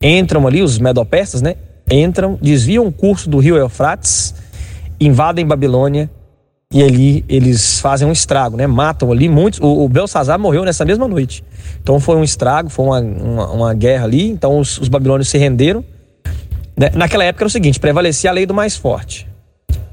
entram 0.00 0.46
ali, 0.46 0.62
os 0.62 0.78
medopersas, 0.78 1.42
né? 1.42 1.56
Entram, 1.90 2.38
desviam 2.40 2.86
o 2.86 2.90
curso 2.90 3.28
do 3.28 3.38
rio 3.38 3.54
Eufrates, 3.54 4.34
invadem 4.98 5.46
Babilônia 5.46 6.08
e 6.72 6.82
ali 6.82 7.22
eles 7.28 7.80
fazem 7.80 8.08
um 8.08 8.12
estrago, 8.12 8.56
né? 8.56 8.66
Matam 8.66 9.12
ali 9.12 9.28
muitos. 9.28 9.60
O, 9.60 9.84
o 9.84 9.88
Belsazar 9.90 10.38
morreu 10.38 10.64
nessa 10.64 10.86
mesma 10.86 11.06
noite. 11.06 11.44
Então 11.82 12.00
foi 12.00 12.16
um 12.16 12.24
estrago, 12.24 12.70
foi 12.70 12.86
uma, 12.86 13.00
uma, 13.00 13.50
uma 13.50 13.74
guerra 13.74 14.04
ali. 14.04 14.30
Então 14.30 14.58
os, 14.58 14.78
os 14.78 14.88
babilônios 14.88 15.28
se 15.28 15.36
renderam. 15.36 15.84
Né? 16.74 16.92
Naquela 16.94 17.24
época 17.24 17.42
era 17.42 17.48
o 17.48 17.50
seguinte: 17.50 17.78
prevalecia 17.78 18.30
a 18.30 18.32
lei 18.32 18.46
do 18.46 18.54
mais 18.54 18.74
forte. 18.74 19.28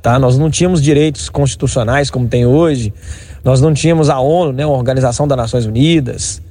Tá? 0.01 0.17
Nós 0.17 0.37
não 0.37 0.49
tínhamos 0.49 0.81
direitos 0.81 1.29
constitucionais 1.29 2.09
como 2.09 2.27
tem 2.27 2.45
hoje. 2.45 2.93
Nós 3.43 3.61
não 3.61 3.73
tínhamos 3.73 4.09
a 4.09 4.19
ONU, 4.19 4.53
né, 4.53 4.63
a 4.63 4.67
Organização 4.67 5.27
das 5.27 5.37
Nações 5.37 5.65
Unidas, 5.65 6.41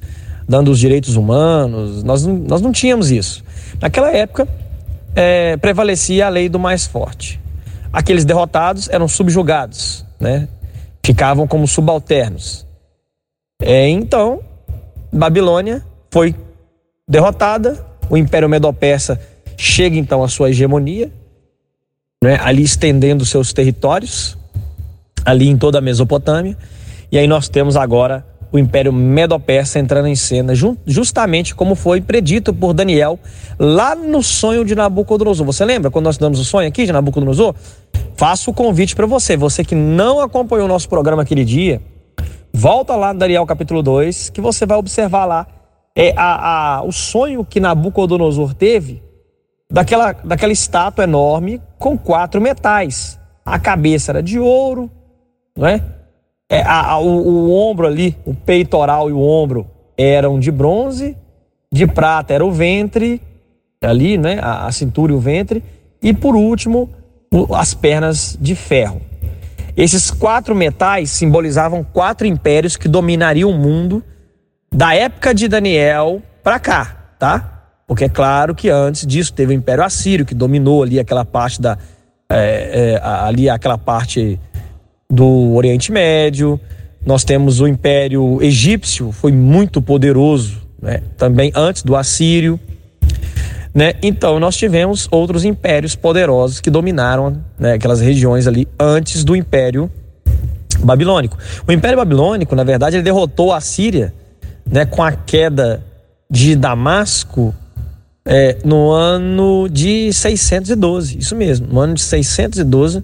dando 0.47 0.71
os 0.71 0.79
direitos 0.79 1.15
humanos. 1.15 2.03
Nós 2.03 2.25
não, 2.25 2.35
nós 2.35 2.61
não 2.61 2.71
tínhamos 2.71 3.11
isso. 3.11 3.43
Naquela 3.81 4.11
época, 4.11 4.47
é, 5.15 5.57
prevalecia 5.57 6.27
a 6.27 6.29
lei 6.29 6.49
do 6.49 6.59
mais 6.59 6.85
forte. 6.85 7.39
Aqueles 7.91 8.25
derrotados 8.25 8.87
eram 8.89 9.07
subjugados. 9.07 10.05
né? 10.19 10.47
Ficavam 11.03 11.47
como 11.47 11.67
subalternos. 11.67 12.65
É, 13.61 13.89
então, 13.89 14.41
Babilônia 15.11 15.83
foi 16.11 16.35
derrotada, 17.07 17.83
o 18.09 18.15
Império 18.15 18.47
Medo-Persa 18.47 19.19
chega 19.57 19.97
então 19.97 20.23
à 20.23 20.27
sua 20.27 20.49
hegemonia, 20.49 21.11
né? 22.21 22.37
ali 22.41 22.63
estendendo 22.63 23.25
seus 23.25 23.53
territórios, 23.53 24.37
ali 25.23 25.47
em 25.47 25.57
toda 25.57 25.77
a 25.77 25.81
Mesopotâmia. 25.81 26.57
E 27.11 27.17
aí 27.17 27.27
nós 27.27 27.47
temos 27.47 27.77
agora 27.77 28.25
o 28.51 28.59
Império 28.59 28.91
Medo-Persa 28.91 29.79
entrando 29.79 30.07
em 30.07 30.15
cena, 30.15 30.53
justamente 30.85 31.53
como 31.55 31.75
foi 31.75 32.01
predito 32.01 32.53
por 32.53 32.73
Daniel 32.73 33.19
lá 33.57 33.95
no 33.95 34.21
sonho 34.21 34.65
de 34.65 34.75
Nabucodonosor. 34.75 35.45
Você 35.45 35.63
lembra 35.63 35.91
quando 35.91 36.05
nós 36.05 36.17
damos 36.17 36.39
o 36.39 36.45
sonho 36.45 36.67
aqui 36.67 36.85
de 36.85 36.91
Nabucodonosor? 36.91 37.55
Faço 38.15 38.51
o 38.51 38.53
convite 38.53 38.95
para 38.95 39.05
você, 39.05 39.37
você 39.37 39.63
que 39.63 39.75
não 39.75 40.19
acompanhou 40.19 40.65
o 40.65 40.67
nosso 40.67 40.89
programa 40.89 41.21
aquele 41.21 41.45
dia, 41.45 41.81
volta 42.51 42.95
lá 42.95 43.13
no 43.13 43.19
Daniel 43.19 43.45
capítulo 43.45 43.81
2, 43.81 44.29
que 44.29 44.41
você 44.41 44.65
vai 44.65 44.77
observar 44.77 45.25
lá 45.25 45.47
é, 45.95 46.13
a, 46.17 46.79
a, 46.79 46.83
o 46.83 46.91
sonho 46.91 47.45
que 47.45 47.59
Nabucodonosor 47.59 48.53
teve 48.53 49.01
daquela, 49.71 50.11
daquela 50.11 50.51
estátua 50.51 51.03
enorme 51.03 51.61
com 51.79 51.97
quatro 51.97 52.39
metais. 52.39 53.17
A 53.43 53.57
cabeça 53.57 54.11
era 54.11 54.21
de 54.21 54.37
ouro, 54.37 54.91
não 55.57 55.65
é? 55.65 55.81
é 56.49 56.61
a, 56.61 56.91
a, 56.91 56.99
o, 56.99 57.07
o 57.07 57.55
ombro 57.55 57.87
ali, 57.87 58.15
o 58.25 58.35
peitoral 58.35 59.09
e 59.09 59.13
o 59.13 59.21
ombro 59.21 59.65
eram 59.97 60.39
de 60.39 60.51
bronze, 60.51 61.17
de 61.71 61.87
prata 61.87 62.33
era 62.33 62.45
o 62.45 62.51
ventre, 62.51 63.21
ali, 63.81 64.17
né? 64.17 64.39
A, 64.41 64.67
a 64.67 64.71
cintura 64.71 65.11
e 65.11 65.15
o 65.15 65.19
ventre, 65.19 65.63
e 66.01 66.13
por 66.13 66.35
último, 66.35 66.89
o, 67.33 67.55
as 67.55 67.73
pernas 67.73 68.37
de 68.39 68.55
ferro. 68.55 69.01
Esses 69.75 70.11
quatro 70.11 70.53
metais 70.53 71.09
simbolizavam 71.09 71.83
quatro 71.83 72.27
impérios 72.27 72.75
que 72.75 72.87
dominariam 72.87 73.49
o 73.49 73.57
mundo 73.57 74.03
da 74.71 74.93
época 74.93 75.33
de 75.33 75.47
Daniel 75.47 76.21
para 76.43 76.59
cá, 76.59 77.13
tá? 77.17 77.58
Porque 77.89 78.03
é 78.03 78.09
claro 78.09 78.53
que 78.53 78.69
antes 78.69 79.03
disso 79.03 79.33
teve 79.33 79.51
o 79.51 79.55
Império 79.55 79.83
Assírio 79.83 80.23
que 80.23 80.35
dominou 80.35 80.83
ali 80.83 80.99
aquela 80.99 81.25
parte 81.25 81.59
da 81.59 81.75
é, 82.31 82.93
é, 82.93 83.01
ali 83.03 83.49
aquela 83.49 83.79
parte 83.79 84.39
do 85.11 85.55
Oriente 85.55 85.91
Médio. 85.91 86.59
Nós 87.03 87.23
temos 87.23 87.59
o 87.59 87.67
Império 87.67 88.37
Egípcio, 88.43 89.11
foi 89.11 89.31
muito 89.31 89.81
poderoso, 89.81 90.61
né? 90.79 91.01
também 91.17 91.51
antes 91.55 91.81
do 91.81 91.95
Assírio. 91.95 92.59
Né? 93.73 93.93
Então, 94.03 94.39
nós 94.39 94.55
tivemos 94.55 95.07
outros 95.09 95.43
impérios 95.43 95.95
poderosos 95.95 96.61
que 96.61 96.69
dominaram 96.69 97.43
né, 97.57 97.73
aquelas 97.73 98.01
regiões 98.01 98.45
ali 98.45 98.67
antes 98.79 99.23
do 99.23 99.35
Império 99.35 99.89
Babilônico. 100.79 101.39
O 101.67 101.71
Império 101.71 101.97
Babilônico, 101.97 102.55
na 102.55 102.63
verdade, 102.63 102.97
ele 102.97 103.03
derrotou 103.03 103.51
a 103.51 103.59
Síria 103.59 104.13
né, 104.63 104.85
com 104.85 105.01
a 105.01 105.11
queda 105.11 105.83
de 106.29 106.55
Damasco 106.55 107.55
é, 108.31 108.57
no 108.63 108.91
ano 108.91 109.67
de 109.67 110.13
612. 110.13 111.17
Isso 111.17 111.35
mesmo, 111.35 111.67
no 111.67 111.79
ano 111.79 111.95
de 111.95 112.01
612 112.01 113.03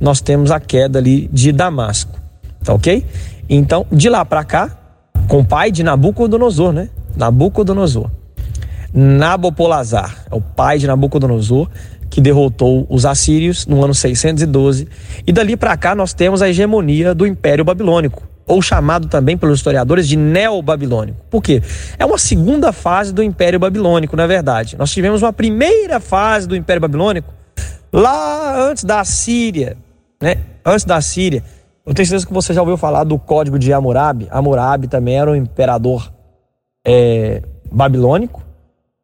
nós 0.00 0.22
temos 0.22 0.50
a 0.50 0.58
queda 0.58 0.98
ali 0.98 1.28
de 1.30 1.52
Damasco. 1.52 2.18
Tá 2.64 2.72
ok? 2.72 3.04
Então, 3.48 3.86
de 3.92 4.08
lá 4.08 4.24
para 4.24 4.42
cá, 4.42 4.76
com 5.28 5.40
o 5.40 5.44
pai 5.44 5.70
de 5.70 5.82
Nabucodonosor, 5.82 6.72
né? 6.72 6.88
Nabucodonosor. 7.14 8.10
Nabopolazar 8.94 10.24
é 10.30 10.34
o 10.34 10.40
pai 10.40 10.78
de 10.78 10.86
Nabucodonosor 10.86 11.68
que 12.08 12.20
derrotou 12.20 12.86
os 12.90 13.04
assírios 13.04 13.66
no 13.66 13.84
ano 13.84 13.94
612. 13.94 14.88
E 15.26 15.32
dali 15.32 15.56
para 15.56 15.76
cá 15.76 15.94
nós 15.94 16.14
temos 16.14 16.40
a 16.40 16.48
hegemonia 16.48 17.14
do 17.14 17.26
Império 17.26 17.64
Babilônico, 17.64 18.22
ou 18.46 18.60
chamado 18.60 19.08
também 19.08 19.36
pelos 19.36 19.58
historiadores 19.58 20.08
de 20.08 20.16
Neo-Babilônico. 20.16 21.18
Por 21.30 21.42
quê? 21.42 21.62
É 21.98 22.04
uma 22.04 22.18
segunda 22.18 22.72
fase 22.72 23.12
do 23.12 23.22
Império 23.22 23.58
Babilônico, 23.58 24.16
na 24.16 24.26
verdade. 24.26 24.76
Nós 24.76 24.90
tivemos 24.90 25.22
uma 25.22 25.32
primeira 25.32 26.00
fase 26.00 26.46
do 26.46 26.56
Império 26.56 26.80
Babilônico 26.80 27.32
lá 27.92 28.56
antes 28.68 28.84
da 28.84 29.04
Síria, 29.04 29.76
né? 30.20 30.36
Antes 30.64 30.84
da 30.84 31.00
Síria. 31.00 31.42
Eu 31.84 31.94
tenho 31.94 32.06
certeza 32.06 32.26
que 32.26 32.32
você 32.32 32.54
já 32.54 32.60
ouviu 32.60 32.76
falar 32.76 33.04
do 33.04 33.18
Código 33.18 33.58
de 33.58 33.72
Hammurabi. 33.72 34.28
Hammurabi 34.30 34.86
também 34.86 35.18
era 35.18 35.30
um 35.30 35.34
imperador 35.34 36.12
é, 36.86 37.42
babilônico. 37.70 38.42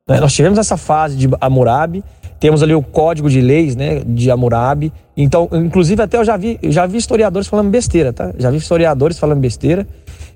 Né? 0.09 0.21
Nós 0.21 0.33
tivemos 0.33 0.59
essa 0.59 0.77
fase 0.77 1.17
de 1.17 1.29
Hammurabi. 1.41 2.05
Temos 2.41 2.63
ali 2.63 2.75
o 2.75 2.83
Código 2.83 3.29
de 3.29 3.41
Leis, 3.41 3.75
né, 3.75 4.03
de 4.07 4.31
Hammurabi. 4.31 4.93
Então, 5.17 5.49
inclusive 5.53 6.03
até 6.03 6.17
eu 6.19 6.25
já 6.25 6.37
vi, 6.37 6.59
já 6.65 6.87
vi 6.87 6.99
historiadores 6.99 7.49
falando 7.49 7.71
besteira, 7.71 8.13
tá? 8.13 8.33
Já 8.39 8.51
vi 8.51 8.59
historiadores 8.59 9.19
falando 9.19 9.41
besteira, 9.41 9.87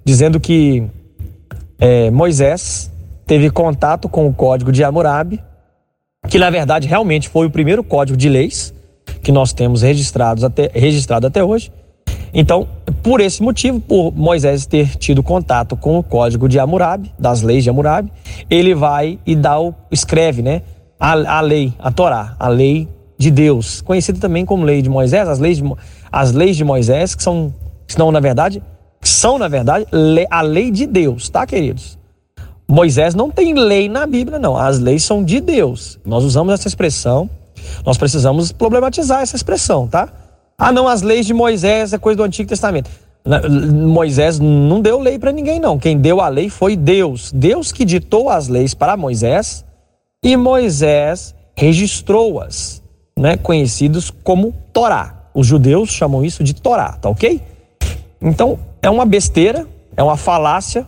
dizendo 0.04 0.40
que 0.40 0.82
é, 1.78 2.11
Moisés 2.11 2.90
teve 3.26 3.50
contato 3.50 4.09
com 4.09 4.26
o 4.26 4.35
Código 4.35 4.73
de 4.73 4.82
Hammurabi, 4.82 5.40
que 6.28 6.38
na 6.38 6.50
verdade 6.50 6.88
realmente 6.88 7.28
foi 7.28 7.47
o 7.47 7.50
primeiro 7.50 7.82
código 7.85 8.16
de 8.16 8.28
leis 8.28 8.75
que 9.23 9.30
nós 9.30 9.52
temos 9.52 9.82
registrados 9.82 10.44
até, 10.44 10.71
registrado 10.75 11.26
até 11.26 11.42
hoje. 11.42 11.71
Então, 12.35 12.66
por 13.02 13.21
esse 13.21 13.42
motivo, 13.42 13.78
por 13.78 14.12
Moisés 14.12 14.64
ter 14.64 14.97
tido 14.97 15.23
contato 15.23 15.76
com 15.76 15.99
o 15.99 16.02
código 16.02 16.49
de 16.49 16.59
Hammurabi, 16.59 17.12
das 17.18 17.42
leis 17.42 17.62
de 17.62 17.71
Hammurabi, 17.71 18.11
ele 18.49 18.75
vai 18.75 19.18
e 19.26 19.37
dá 19.37 19.61
o, 19.61 19.75
escreve, 19.90 20.40
né, 20.40 20.62
a, 21.02 21.38
a 21.38 21.40
lei, 21.40 21.75
a 21.80 21.90
Torá, 21.90 22.37
a 22.38 22.47
lei 22.47 22.88
de 23.18 23.28
Deus, 23.28 23.80
conhecida 23.80 24.21
também 24.21 24.47
como 24.47 24.64
lei 24.64 24.80
de 24.80 24.88
Moisés, 24.88 25.28
as 25.28 25.40
leis 25.40 25.56
de, 25.56 25.64
as 26.12 26.30
leis 26.30 26.56
de 26.56 26.62
Moisés, 26.62 27.16
que 27.16 27.23
são, 27.25 27.52
que 27.88 27.94
são 27.94 28.12
na 28.12 28.21
verdade, 28.21 28.62
são 29.00 29.37
na 29.37 29.49
verdade 29.49 29.85
a 30.30 30.42
lei 30.42 30.71
de 30.71 30.87
Deus, 30.87 31.28
tá, 31.28 31.44
queridos? 31.44 31.99
Moisés 32.68 33.16
não 33.16 33.32
tem 33.32 33.52
lei 33.52 33.88
na 33.88 34.06
Bíblia, 34.06 34.38
não. 34.38 34.56
As 34.56 34.78
leis 34.78 35.02
são 35.02 35.25
de 35.25 35.40
Deus. 35.40 35.99
Nós 36.06 36.23
usamos 36.23 36.54
essa 36.54 36.68
expressão, 36.68 37.28
nós 37.85 37.99
precisamos 37.99 38.52
problematizar 38.52 39.23
essa 39.23 39.35
expressão, 39.35 39.88
tá? 39.88 40.09
Ah, 40.56 40.71
não, 40.71 40.87
as 40.87 41.02
leis 41.02 41.26
de 41.26 41.35
Moisés 41.35 41.92
é 41.92 41.99
coisa 41.99 42.18
do 42.18 42.23
Antigo 42.23 42.49
Testamento. 42.49 42.88
Moisés 43.88 44.38
não 44.38 44.80
deu 44.80 45.00
lei 45.00 45.18
para 45.18 45.32
ninguém, 45.32 45.59
não. 45.59 45.80
Quem 45.80 45.99
deu 45.99 46.21
a 46.21 46.28
lei 46.28 46.49
foi 46.49 46.76
Deus. 46.76 47.32
Deus 47.32 47.73
que 47.73 47.85
ditou 47.85 48.30
as 48.30 48.47
leis 48.47 48.73
para 48.73 48.97
Moisés 48.97 49.64
e 50.23 50.37
Moisés 50.37 51.35
registrou-as, 51.57 52.83
né, 53.19 53.37
conhecidos 53.37 54.11
como 54.11 54.55
Torá. 54.73 55.29
Os 55.35 55.47
judeus 55.47 55.91
chamam 55.91 56.25
isso 56.25 56.45
de 56.45 56.55
Torá, 56.55 56.93
tá 56.93 57.09
ok? 57.09 57.41
Então, 58.21 58.59
é 58.81 58.88
uma 58.88 59.05
besteira, 59.05 59.67
é 59.97 60.02
uma 60.02 60.17
falácia, 60.17 60.87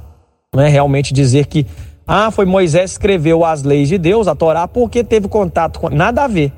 né, 0.55 0.69
realmente 0.69 1.13
dizer 1.13 1.47
que 1.47 1.67
ah, 2.07 2.31
foi 2.31 2.45
Moisés 2.45 2.91
que 2.91 2.99
escreveu 2.99 3.45
as 3.45 3.63
leis 3.63 3.89
de 3.89 3.99
Deus, 3.99 4.29
a 4.29 4.35
Torá, 4.35 4.69
porque 4.69 5.03
teve 5.03 5.27
contato 5.27 5.81
com. 5.81 5.89
Nada 5.89 6.25
a 6.25 6.29
ver. 6.29 6.53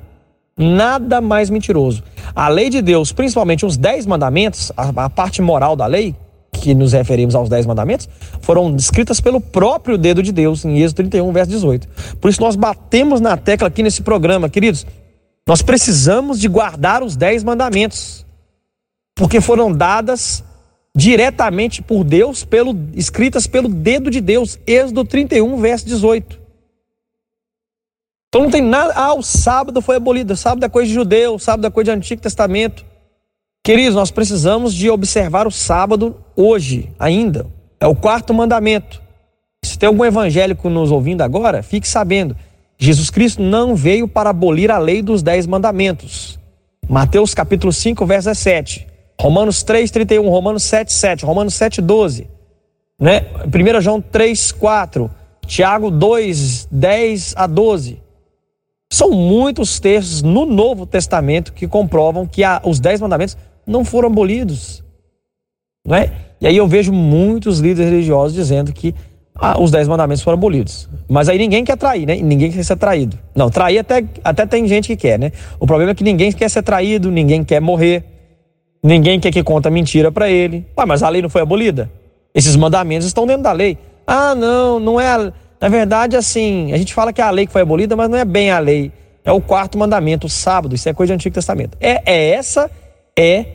Nada 0.59 1.21
mais 1.21 1.51
mentiroso. 1.51 2.03
A 2.35 2.49
lei 2.49 2.69
de 2.69 2.83
Deus, 2.83 3.13
principalmente 3.13 3.65
os 3.65 3.77
dez 3.77 4.07
mandamentos, 4.07 4.73
a, 4.77 5.05
a 5.05 5.11
parte 5.11 5.41
moral 5.41 5.77
da 5.77 5.87
lei, 5.87 6.17
que 6.57 6.75
nos 6.75 6.93
referimos 6.93 7.35
aos 7.35 7.49
dez 7.49 7.67
mandamentos, 7.67 8.09
foram 8.41 8.75
escritas 8.77 9.21
pelo 9.21 9.41
próprio 9.41 9.97
dedo 9.97 10.23
de 10.23 10.33
Deus, 10.33 10.65
em 10.65 10.79
Êxodo 10.79 10.97
31, 10.97 11.33
verso 11.33 11.51
18. 11.51 11.89
Por 12.21 12.29
isso 12.31 12.41
nós 12.41 12.57
batemos 12.57 13.21
na 13.21 13.37
tecla 13.37 13.69
aqui 13.69 13.83
nesse 13.83 14.03
programa, 14.03 14.49
queridos. 14.49 14.87
Nós 15.47 15.63
precisamos 15.63 16.41
de 16.41 16.49
guardar 16.49 17.03
os 17.03 17.17
dez 17.17 17.45
mandamentos, 17.45 18.27
porque 19.15 19.41
foram 19.41 19.73
dadas 19.73 20.43
diretamente 20.95 21.83
por 21.83 22.03
Deus, 22.03 22.43
pelo, 22.43 22.75
escritas 22.95 23.47
pelo 23.47 23.69
dedo 23.69 24.11
de 24.11 24.21
Deus, 24.21 24.59
Êxodo 24.67 25.05
31, 25.05 25.57
verso 25.59 25.87
18. 25.87 26.47
Então 28.29 28.45
não 28.45 28.51
tem 28.51 28.63
nada. 28.63 28.93
Ah, 28.95 29.15
o 29.15 29.23
sábado 29.23 29.81
foi 29.81 29.97
abolido. 29.97 30.33
O 30.33 30.37
sábado 30.37 30.65
é 30.65 30.69
coisa 30.69 30.89
de 30.89 30.95
judeu, 30.95 31.35
o 31.35 31.39
sábado 31.39 31.67
é 31.67 31.71
coisa 31.71 31.93
de 31.93 31.99
Antigo 31.99 32.21
Testamento. 32.21 32.85
Queridos, 33.67 33.97
nós 33.97 34.13
precisamos 34.13 34.73
de 34.73 34.89
observar 34.89 35.45
o 35.45 35.51
sábado 35.51 36.15
hoje, 36.37 36.93
ainda. 37.01 37.49
É 37.81 37.87
o 37.89 37.97
quarto 37.97 38.33
mandamento. 38.33 39.03
Se 39.65 39.77
tem 39.77 39.89
algum 39.89 40.05
evangélico 40.05 40.71
nos 40.71 40.93
ouvindo 40.93 41.23
agora, 41.23 41.65
fique 41.65 41.89
sabendo. 41.89 42.37
Jesus 42.79 43.11
Cristo 43.11 43.43
não 43.43 43.75
veio 43.75 44.07
para 44.07 44.31
abolir 44.31 44.71
a 44.71 44.79
lei 44.79 45.03
dos 45.03 45.21
dez 45.21 45.49
mandamentos. 45.49 46.39
Mateus 46.89 47.35
capítulo 47.35 47.73
5, 47.73 48.07
verso 48.07 48.29
17. 48.29 48.87
Romanos 49.21 49.65
3, 49.65 49.91
31. 49.91 50.29
Romanos 50.29 50.63
7, 50.63 50.93
7. 50.93 51.25
Romanos 51.25 51.55
7, 51.55 51.83
12. 51.83 52.31
Né? 53.01 53.27
1 53.47 53.81
João 53.81 54.01
3, 54.01 54.53
4. 54.53 55.11
Tiago 55.45 55.91
2, 55.91 56.69
10 56.71 57.35
a 57.37 57.49
12. 57.49 58.07
São 58.93 59.11
muitos 59.11 59.81
textos 59.81 60.23
no 60.23 60.47
Novo 60.47 60.87
Testamento 60.87 61.53
que 61.53 61.67
comprovam 61.67 62.27
que 62.27 62.45
a, 62.45 62.61
os 62.65 62.79
dez 62.79 63.01
mandamentos 63.01 63.37
não 63.67 63.85
foram 63.85 64.09
abolidos. 64.09 64.83
Não 65.85 65.97
é? 65.97 66.13
E 66.41 66.47
aí 66.47 66.57
eu 66.57 66.67
vejo 66.67 66.93
muitos 66.93 67.59
líderes 67.59 67.91
religiosos 67.91 68.35
dizendo 68.35 68.73
que 68.73 68.95
ah, 69.35 69.61
os 69.61 69.71
dez 69.71 69.87
mandamentos 69.87 70.23
foram 70.23 70.39
abolidos. 70.39 70.89
Mas 71.09 71.29
aí 71.29 71.39
ninguém 71.39 71.65
quer 71.65 71.77
trair, 71.77 72.07
né? 72.07 72.17
Ninguém 72.17 72.51
quer 72.51 72.63
ser 72.65 72.77
traído. 72.77 73.19
Não, 73.35 73.51
trair 73.51 73.79
até, 73.79 74.05
até 74.25 74.47
tem 74.47 74.67
gente 74.67 74.89
que 74.89 74.97
quer, 74.97 75.19
né? 75.19 75.33
O 75.59 75.67
problema 75.67 75.93
é 75.93 75.95
que 75.95 76.05
ninguém 76.05 76.33
quer 76.33 76.49
ser 76.49 76.63
traído, 76.63 77.11
ninguém 77.11 77.45
quer 77.45 77.61
morrer. 77.61 78.05
ninguém 78.83 79.21
quer 79.21 79.31
que 79.31 79.43
conta 79.43 79.71
mentira 79.71 80.11
para 80.11 80.31
ele. 80.31 80.67
Ué, 80.79 80.87
mas 80.87 81.03
a 81.03 81.09
lei 81.09 81.21
não 81.21 81.29
foi 81.29 81.43
abolida? 81.43 81.91
Esses 82.35 82.57
mandamentos 82.57 83.07
estão 83.07 83.27
dentro 83.27 83.43
da 83.43 83.53
lei. 83.53 83.79
Ah, 84.07 84.35
não, 84.35 84.79
não 84.79 85.01
é 85.01 85.09
a... 85.09 85.33
Na 85.59 85.69
verdade, 85.69 86.17
assim, 86.17 86.73
a 86.73 86.77
gente 86.77 86.93
fala 86.93 87.13
que 87.13 87.21
é 87.21 87.25
a 87.25 87.31
lei 87.31 87.47
que 87.47 87.53
foi 87.53 87.63
abolida, 87.63 87.97
mas 87.97 88.11
não 88.11 88.19
é 88.19 88.25
bem 88.25 88.51
a 88.51 88.59
lei. 88.59 88.93
É 89.25 89.33
o 89.33 89.41
quarto 89.41 89.77
mandamento, 89.79 90.27
o 90.27 90.31
sábado, 90.31 90.75
isso 90.75 90.89
é 90.89 90.93
coisa 90.95 91.13
do 91.13 91.17
Antigo 91.17 91.35
Testamento. 91.35 91.77
É, 91.81 92.03
é 92.05 92.31
essa 92.31 92.71
é 93.19 93.47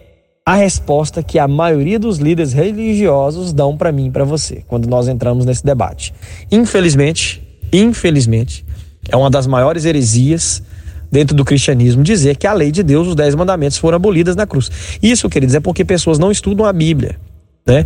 a 0.46 0.56
resposta 0.56 1.22
que 1.22 1.38
a 1.38 1.48
maioria 1.48 2.00
dos 2.00 2.18
líderes 2.18 2.52
religiosos 2.52 3.54
dão 3.54 3.78
para 3.78 3.92
mim 3.92 4.08
e 4.08 4.12
para 4.12 4.24
você 4.24 4.64
quando 4.68 4.88
nós 4.88 5.08
entramos 5.08 5.46
nesse 5.46 5.64
debate. 5.64 6.14
Infelizmente, 6.52 7.42
infelizmente, 7.72 8.66
é 9.10 9.16
uma 9.16 9.30
das 9.30 9.46
maiores 9.46 9.86
heresias 9.86 10.64
dentro 11.12 11.36
do 11.36 11.46
cristianismo 11.46 12.04
dizer 12.04 12.38
que 12.38 12.48
a 12.48 12.54
lei 12.54 12.72
de 12.72 12.82
Deus, 12.82 13.08
os 13.08 13.16
dez 13.16 13.36
mandamentos, 13.36 13.78
foram 13.78 13.98
abolidas 13.98 14.36
na 14.36 14.48
cruz. 14.48 14.72
Isso, 15.02 15.30
queridos, 15.30 15.54
é 15.54 15.60
porque 15.60 15.86
pessoas 15.86 16.18
não 16.18 16.32
estudam 16.32 16.66
a 16.66 16.74
Bíblia, 16.74 17.20
né? 17.66 17.86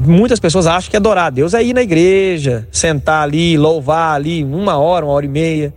muitas 0.00 0.40
pessoas 0.40 0.66
acham 0.66 0.90
que 0.90 0.96
adorar 0.96 1.26
a 1.26 1.30
Deus 1.30 1.52
é 1.52 1.62
ir 1.62 1.74
na 1.74 1.82
igreja, 1.82 2.66
sentar 2.72 3.22
ali, 3.22 3.58
louvar 3.58 4.14
ali 4.14 4.42
uma 4.42 4.78
hora, 4.78 5.04
uma 5.04 5.12
hora 5.12 5.26
e 5.26 5.28
meia, 5.28 5.74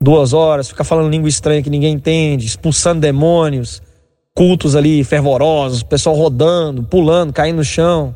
duas 0.00 0.32
horas, 0.32 0.68
ficar 0.68 0.84
falando 0.84 1.10
língua 1.10 1.28
estranha 1.28 1.62
que 1.62 1.70
ninguém 1.70 1.94
entende, 1.94 2.46
expulsando 2.46 3.00
demônios, 3.00 3.82
cultos 4.34 4.76
ali 4.76 5.02
fervorosos, 5.04 5.82
pessoal 5.82 6.16
rodando, 6.16 6.82
pulando, 6.82 7.32
caindo 7.32 7.56
no 7.56 7.64
chão, 7.64 8.14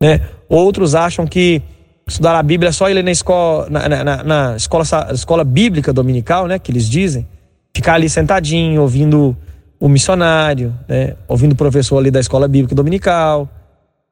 né? 0.00 0.20
Outros 0.48 0.94
acham 0.94 1.26
que 1.26 1.62
estudar 2.06 2.38
a 2.38 2.42
Bíblia 2.42 2.70
é 2.70 2.72
só 2.72 2.90
ir 2.90 3.02
na 3.02 3.10
escola, 3.10 3.68
na, 3.70 3.88
na, 3.88 4.24
na 4.24 4.56
escola, 4.56 4.84
escola 5.12 5.44
bíblica 5.44 5.92
dominical, 5.92 6.46
né? 6.46 6.58
Que 6.58 6.70
eles 6.72 6.88
dizem, 6.88 7.26
ficar 7.74 7.94
ali 7.94 8.08
sentadinho, 8.08 8.82
ouvindo 8.82 9.36
o 9.78 9.88
missionário, 9.88 10.74
né? 10.88 11.14
Ouvindo 11.26 11.52
o 11.52 11.56
professor 11.56 11.98
ali 11.98 12.10
da 12.10 12.20
escola 12.20 12.46
bíblica 12.48 12.74
dominical, 12.74 13.48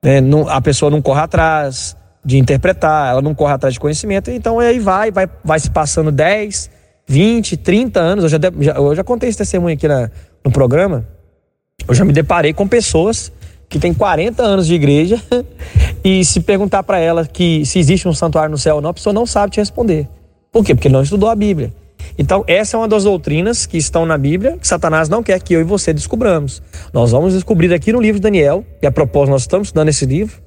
né? 0.03 0.21
Não, 0.21 0.49
a 0.49 0.61
pessoa 0.61 0.91
não 0.91 1.03
corre 1.03 1.21
atrás 1.21 1.97
de 2.25 2.39
interpretar, 2.39 3.13
ela 3.13 3.23
não 3.23 3.35
corre 3.35 3.55
atrás 3.55 3.75
de 3.75 3.81
conhecimento, 3.81 4.31
então 4.31 4.59
aí 4.59 4.79
vai, 4.79 5.11
vai, 5.11 5.27
vai 5.43 5.59
se 5.59 5.71
passando 5.71 6.13
10, 6.13 6.71
20, 7.07 7.57
30 7.57 7.99
anos. 8.01 8.25
Eu 8.25 8.29
já, 8.31 8.39
eu 8.77 8.95
já 8.95 9.05
contei 9.05 9.29
esse 9.29 9.39
testemunho 9.39 9.75
aqui 9.75 9.89
na, 9.89 10.11
no 10.45 10.51
programa. 10.51 11.07
Eu 11.87 11.95
já 11.95 12.05
me 12.05 12.13
deparei 12.13 12.53
com 12.53 12.67
pessoas 12.67 13.33
que 13.69 13.79
têm 13.79 13.95
40 13.95 14.43
anos 14.43 14.67
de 14.67 14.75
igreja 14.75 15.23
e 16.05 16.25
se 16.25 16.41
perguntar 16.41 16.83
para 16.83 16.99
ela 16.99 17.27
que 17.27 17.65
se 17.65 17.79
existe 17.79 18.09
um 18.09 18.13
santuário 18.13 18.51
no 18.51 18.59
céu 18.59 18.77
ou 18.77 18.83
não, 18.83 18.91
a 18.91 18.95
pessoa 18.95 19.13
não 19.13 19.25
sabe 19.25 19.53
te 19.53 19.61
responder. 19.61 20.09
Por 20.51 20.65
quê? 20.65 20.75
Porque 20.75 20.89
não 20.89 21.03
estudou 21.03 21.29
a 21.29 21.37
Bíblia. 21.37 21.73
Então, 22.19 22.45
essa 22.47 22.77
é 22.77 22.79
uma 22.79 22.89
das 22.89 23.05
doutrinas 23.05 23.67
que 23.67 23.79
estão 23.79 24.05
na 24.05 24.19
Bíblia 24.19 24.59
que 24.59 24.67
Satanás 24.67 25.09
não 25.09 25.23
quer 25.23 25.41
que 25.41 25.55
eu 25.55 25.61
e 25.61 25.65
você 25.65 25.93
descubramos. 25.93 26.63
Nós 26.93 27.13
vamos 27.13 27.35
descobrir 27.35 27.73
aqui 27.73 27.93
no 27.93 28.01
livro 28.01 28.19
de 28.19 28.23
Daniel, 28.23 28.65
e 28.83 28.87
a 28.87 28.91
propósito, 28.91 29.31
nós 29.31 29.43
estamos 29.43 29.69
estudando 29.69 29.89
esse 29.89 30.05
livro, 30.05 30.41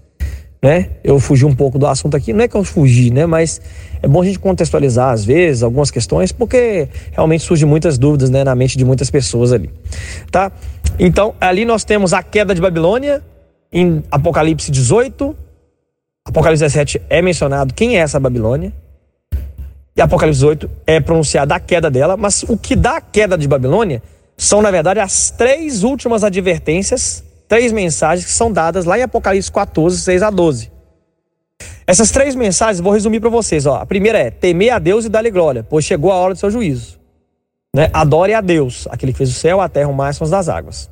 né? 0.64 0.92
Eu 1.04 1.20
fugi 1.20 1.46
um 1.46 1.54
pouco 1.54 1.78
do 1.78 1.86
assunto 1.86 2.16
aqui, 2.16 2.32
não 2.32 2.46
é 2.46 2.48
que 2.48 2.56
eu 2.56 2.64
fugi, 2.64 3.12
né? 3.12 3.26
Mas 3.26 3.60
é 4.02 4.08
bom 4.08 4.22
a 4.22 4.26
gente 4.26 4.40
contextualizar 4.40 5.10
às 5.10 5.26
vezes 5.26 5.62
algumas 5.62 5.92
questões, 5.92 6.32
porque 6.32 6.88
realmente 7.12 7.44
surgem 7.44 7.68
muitas 7.68 7.98
dúvidas, 7.98 8.30
né, 8.30 8.46
na 8.46 8.56
mente 8.56 8.78
de 8.78 8.86
muitas 8.86 9.12
pessoas 9.12 9.52
ali, 9.52 9.70
tá? 10.32 10.54
Então, 10.98 11.36
ali 11.42 11.66
nós 11.66 11.84
temos 11.84 12.14
a 12.14 12.24
queda 12.24 12.56
de 12.56 12.62
Babilônia 12.62 13.22
em 13.74 14.02
Apocalipse 14.10 14.72
18. 14.72 15.36
Apocalipse 16.26 16.64
17 16.64 17.02
é 17.10 17.22
mencionado 17.22 17.74
quem 17.74 17.98
é 17.98 18.00
essa 18.00 18.18
Babilônia. 18.18 18.72
E 19.98 20.02
Apocalipse 20.02 20.40
18 20.40 20.70
é 20.88 21.02
pronunciada 21.02 21.56
a 21.56 21.60
queda 21.60 21.92
dela, 21.92 22.16
mas 22.16 22.44
o 22.44 22.56
que 22.56 22.74
dá 22.74 22.98
a 22.98 23.02
queda 23.02 23.38
de 23.38 23.50
Babilônia 23.50 24.02
são, 24.38 24.62
na 24.62 24.72
verdade, 24.72 25.02
as 25.02 25.30
três 25.30 25.84
últimas 25.84 26.24
advertências 26.24 27.22
três 27.48 27.72
mensagens 27.72 28.26
que 28.26 28.32
são 28.32 28.52
dadas 28.52 28.86
lá 28.86 28.98
em 28.98 29.04
Apocalipse 29.04 29.52
14, 29.52 30.00
6 30.00 30.24
a 30.24 30.30
12. 30.30 30.72
Essas 31.86 32.12
três 32.12 32.34
mensagens 32.36 32.80
vou 32.80 32.94
resumir 32.94 33.20
para 33.20 33.30
vocês. 33.30 33.66
Ó. 33.66 33.76
A 33.76 33.86
primeira 33.86 34.18
é: 34.18 34.32
temer 34.32 34.72
a 34.72 34.80
Deus 34.80 35.06
e 35.06 35.10
dar-lhe 35.10 35.32
glória, 35.32 35.66
pois 35.68 35.86
chegou 35.86 36.12
a 36.12 36.16
hora 36.16 36.34
do 36.34 36.40
seu 36.40 36.50
juízo. 36.50 37.00
Né? 37.76 37.90
Adore 37.92 38.34
a 38.34 38.42
Deus, 38.42 38.88
aquele 38.90 39.12
que 39.12 39.18
fez 39.18 39.30
o 39.30 39.34
céu, 39.34 39.60
a 39.60 39.68
terra, 39.68 39.90
o 39.90 39.94
mar 39.94 40.14
e 40.14 40.30
das 40.30 40.48
águas. 40.48 40.90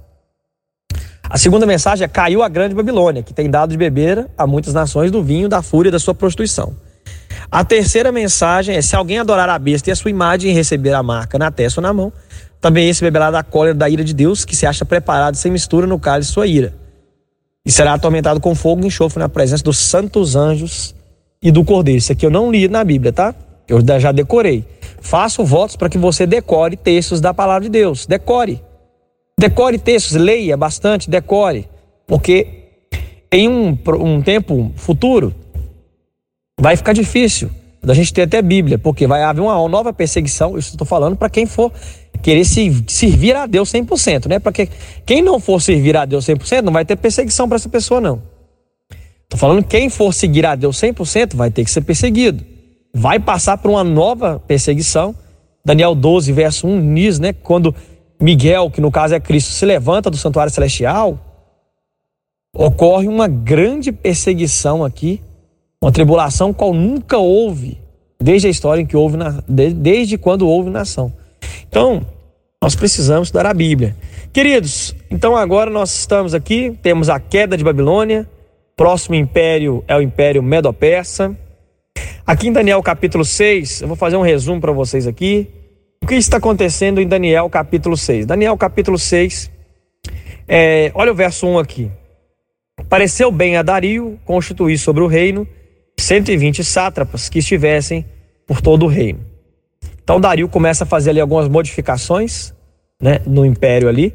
A 1.23 1.37
segunda 1.37 1.65
mensagem 1.65 2.03
é: 2.03 2.07
caiu 2.07 2.43
a 2.43 2.49
grande 2.49 2.75
Babilônia, 2.75 3.23
que 3.23 3.33
tem 3.33 3.49
dado 3.49 3.69
de 3.69 3.77
beber 3.77 4.27
a 4.37 4.45
muitas 4.45 4.73
nações 4.73 5.11
do 5.11 5.23
vinho 5.23 5.47
da 5.47 5.61
fúria 5.61 5.91
da 5.91 5.99
sua 5.99 6.13
prostituição. 6.13 6.75
A 7.49 7.63
terceira 7.63 8.11
mensagem 8.11 8.75
é: 8.75 8.81
se 8.81 8.95
alguém 8.95 9.19
adorar 9.19 9.47
a 9.47 9.57
besta 9.57 9.89
e 9.89 9.93
a 9.93 9.95
sua 9.95 10.11
imagem 10.11 10.51
e 10.51 10.53
receber 10.53 10.93
a 10.93 11.01
marca 11.01 11.37
na 11.37 11.49
testa 11.49 11.79
ou 11.79 11.83
na 11.83 11.93
mão, 11.93 12.11
também 12.61 12.87
esse 12.87 13.03
beberá 13.03 13.31
da 13.31 13.41
cólera 13.41 13.73
da 13.73 13.89
ira 13.89 14.03
de 14.03 14.13
Deus, 14.13 14.45
que 14.45 14.55
se 14.55 14.67
acha 14.67 14.85
preparado 14.85 15.35
sem 15.35 15.51
mistura 15.51 15.87
no 15.87 15.99
cálice 15.99 16.31
sua 16.31 16.45
ira. 16.45 16.73
E 17.65 17.71
será 17.71 17.93
atormentado 17.93 18.39
com 18.39 18.53
fogo 18.53 18.83
e 18.83 18.87
enxofre 18.87 19.19
na 19.19 19.27
presença 19.27 19.63
dos 19.63 19.79
santos 19.79 20.35
anjos 20.35 20.93
e 21.41 21.51
do 21.51 21.65
cordeiro. 21.65 21.97
Isso 21.97 22.11
aqui 22.11 22.23
eu 22.25 22.29
não 22.29 22.51
li 22.51 22.67
na 22.67 22.83
Bíblia, 22.83 23.11
tá? 23.11 23.33
Eu 23.67 23.81
já 23.99 24.11
decorei. 24.11 24.63
Faço 24.99 25.43
votos 25.43 25.75
para 25.75 25.89
que 25.89 25.97
você 25.97 26.27
decore 26.27 26.77
textos 26.77 27.19
da 27.19 27.33
palavra 27.33 27.63
de 27.63 27.69
Deus. 27.69 28.05
Decore. 28.05 28.61
Decore 29.39 29.79
textos, 29.79 30.15
leia 30.15 30.55
bastante, 30.55 31.09
decore. 31.09 31.67
Porque 32.05 32.47
em 33.31 33.49
um, 33.49 33.77
um 33.99 34.21
tempo 34.21 34.71
futuro 34.75 35.33
vai 36.59 36.75
ficar 36.75 36.93
difícil 36.93 37.49
da 37.83 37.93
gente 37.93 38.13
ter 38.13 38.23
até 38.23 38.41
Bíblia, 38.41 38.77
porque 38.77 39.07
vai 39.07 39.23
haver 39.23 39.41
uma 39.41 39.67
nova 39.67 39.91
perseguição, 39.91 40.57
isso 40.57 40.71
estou 40.71 40.85
falando 40.85 41.15
para 41.15 41.29
quem 41.29 41.45
for 41.45 41.71
querer 42.21 42.45
se 42.45 42.83
servir 42.87 43.35
a 43.35 43.47
Deus 43.47 43.71
100%, 43.71 44.27
né? 44.27 44.37
Porque 44.37 44.69
quem 45.05 45.21
não 45.21 45.39
for 45.39 45.59
servir 45.59 45.97
a 45.97 46.05
Deus 46.05 46.25
100% 46.25 46.61
não 46.61 46.71
vai 46.71 46.85
ter 46.85 46.95
perseguição 46.95 47.47
para 47.47 47.55
essa 47.55 47.69
pessoa 47.69 47.99
não. 47.99 48.21
Estou 49.23 49.39
falando 49.39 49.63
quem 49.63 49.89
for 49.89 50.13
seguir 50.13 50.45
a 50.45 50.55
Deus 50.55 50.79
100% 50.79 51.35
vai 51.35 51.49
ter 51.49 51.63
que 51.63 51.71
ser 51.71 51.81
perseguido. 51.81 52.45
Vai 52.93 53.19
passar 53.19 53.57
por 53.57 53.71
uma 53.71 53.83
nova 53.83 54.39
perseguição. 54.45 55.15
Daniel 55.65 55.95
12, 55.95 56.31
verso 56.33 56.67
1 56.67 56.93
diz, 56.93 57.17
né? 57.17 57.33
Quando 57.33 57.73
Miguel, 58.19 58.69
que 58.69 58.81
no 58.81 58.91
caso 58.91 59.15
é 59.15 59.19
Cristo, 59.19 59.51
se 59.51 59.65
levanta 59.65 60.09
do 60.09 60.17
santuário 60.17 60.53
celestial, 60.53 61.17
ocorre 62.53 63.07
uma 63.07 63.27
grande 63.27 63.91
perseguição 63.91 64.83
aqui 64.83 65.21
uma 65.81 65.91
tribulação 65.91 66.53
qual 66.53 66.73
nunca 66.73 67.17
houve, 67.17 67.79
desde 68.19 68.47
a 68.47 68.51
história 68.51 68.81
em 68.81 68.85
que 68.85 68.95
houve, 68.95 69.17
na, 69.17 69.41
desde 69.47 70.17
quando 70.17 70.47
houve 70.47 70.69
nação. 70.69 71.11
Então, 71.67 72.05
nós 72.61 72.75
precisamos 72.75 73.29
estudar 73.29 73.47
a 73.47 73.53
Bíblia. 73.53 73.95
Queridos, 74.31 74.95
então 75.09 75.35
agora 75.35 75.71
nós 75.71 75.97
estamos 75.97 76.35
aqui, 76.35 76.77
temos 76.83 77.09
a 77.09 77.19
queda 77.19 77.57
de 77.57 77.63
Babilônia, 77.63 78.29
próximo 78.75 79.15
império 79.15 79.83
é 79.87 79.95
o 79.95 80.01
Império 80.01 80.43
Medo-Persa. 80.43 81.35
Aqui 82.25 82.49
em 82.49 82.53
Daniel 82.53 82.83
capítulo 82.83 83.25
6, 83.25 83.81
eu 83.81 83.87
vou 83.87 83.97
fazer 83.97 84.17
um 84.17 84.21
resumo 84.21 84.61
para 84.61 84.71
vocês 84.71 85.07
aqui. 85.07 85.49
O 86.03 86.05
que 86.05 86.15
está 86.15 86.37
acontecendo 86.37 87.01
em 87.01 87.07
Daniel 87.07 87.49
capítulo 87.49 87.97
6? 87.97 88.27
Daniel 88.27 88.55
capítulo 88.55 88.99
6, 88.99 89.49
é, 90.47 90.91
olha 90.93 91.11
o 91.11 91.15
verso 91.15 91.47
1 91.47 91.57
aqui. 91.57 91.91
Pareceu 92.87 93.31
bem 93.31 93.57
a 93.57 93.63
Dario 93.63 94.19
constituir 94.25 94.77
sobre 94.77 95.03
o 95.03 95.07
reino 95.07 95.47
120 96.01 96.63
sátrapas 96.63 97.29
que 97.29 97.39
estivessem 97.39 98.05
por 98.45 98.61
todo 98.61 98.85
o 98.85 98.87
reino. 98.87 99.19
Então 100.03 100.19
Dario 100.19 100.47
começa 100.49 100.83
a 100.83 100.87
fazer 100.87 101.11
ali 101.11 101.19
algumas 101.19 101.47
modificações 101.47 102.53
né, 103.01 103.19
no 103.25 103.45
império 103.45 103.87
ali, 103.87 104.13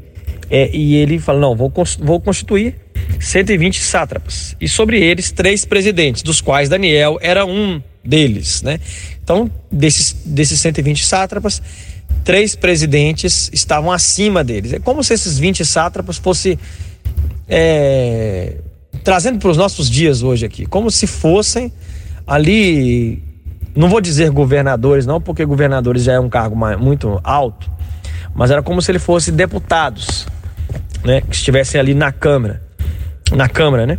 é, 0.50 0.70
e 0.74 0.96
ele 0.96 1.18
fala: 1.18 1.40
não, 1.40 1.56
vou, 1.56 1.72
vou 2.00 2.20
constituir 2.20 2.76
120 3.20 3.82
sátrapas, 3.82 4.56
e 4.60 4.68
sobre 4.68 5.02
eles 5.02 5.32
três 5.32 5.64
presidentes, 5.64 6.22
dos 6.22 6.40
quais 6.40 6.68
Daniel 6.68 7.18
era 7.20 7.44
um 7.44 7.82
deles. 8.04 8.62
Né? 8.62 8.78
Então, 9.22 9.50
desses, 9.70 10.12
desses 10.24 10.60
120 10.60 11.04
sátrapas, 11.04 11.60
três 12.24 12.54
presidentes 12.54 13.50
estavam 13.52 13.90
acima 13.90 14.44
deles. 14.44 14.72
É 14.72 14.78
como 14.78 15.02
se 15.02 15.14
esses 15.14 15.38
20 15.38 15.64
sátrapas 15.64 16.16
fossem 16.16 16.58
é, 17.48 18.58
trazendo 19.02 19.38
para 19.38 19.50
os 19.50 19.56
nossos 19.56 19.88
dias 19.90 20.22
hoje 20.22 20.46
aqui, 20.46 20.66
como 20.66 20.90
se 20.90 21.06
fossem 21.06 21.72
ali, 22.26 23.22
não 23.74 23.88
vou 23.88 24.00
dizer 24.00 24.30
governadores, 24.30 25.06
não, 25.06 25.20
porque 25.20 25.44
governadores 25.44 26.04
já 26.04 26.14
é 26.14 26.20
um 26.20 26.28
cargo 26.28 26.56
muito 26.78 27.20
alto, 27.22 27.70
mas 28.34 28.50
era 28.50 28.62
como 28.62 28.82
se 28.82 28.90
ele 28.90 28.98
fosse 28.98 29.30
deputados, 29.30 30.26
né, 31.04 31.20
que 31.20 31.34
estivessem 31.34 31.80
ali 31.80 31.94
na 31.94 32.12
Câmara, 32.12 32.62
na 33.32 33.48
Câmara, 33.48 33.86
né? 33.86 33.98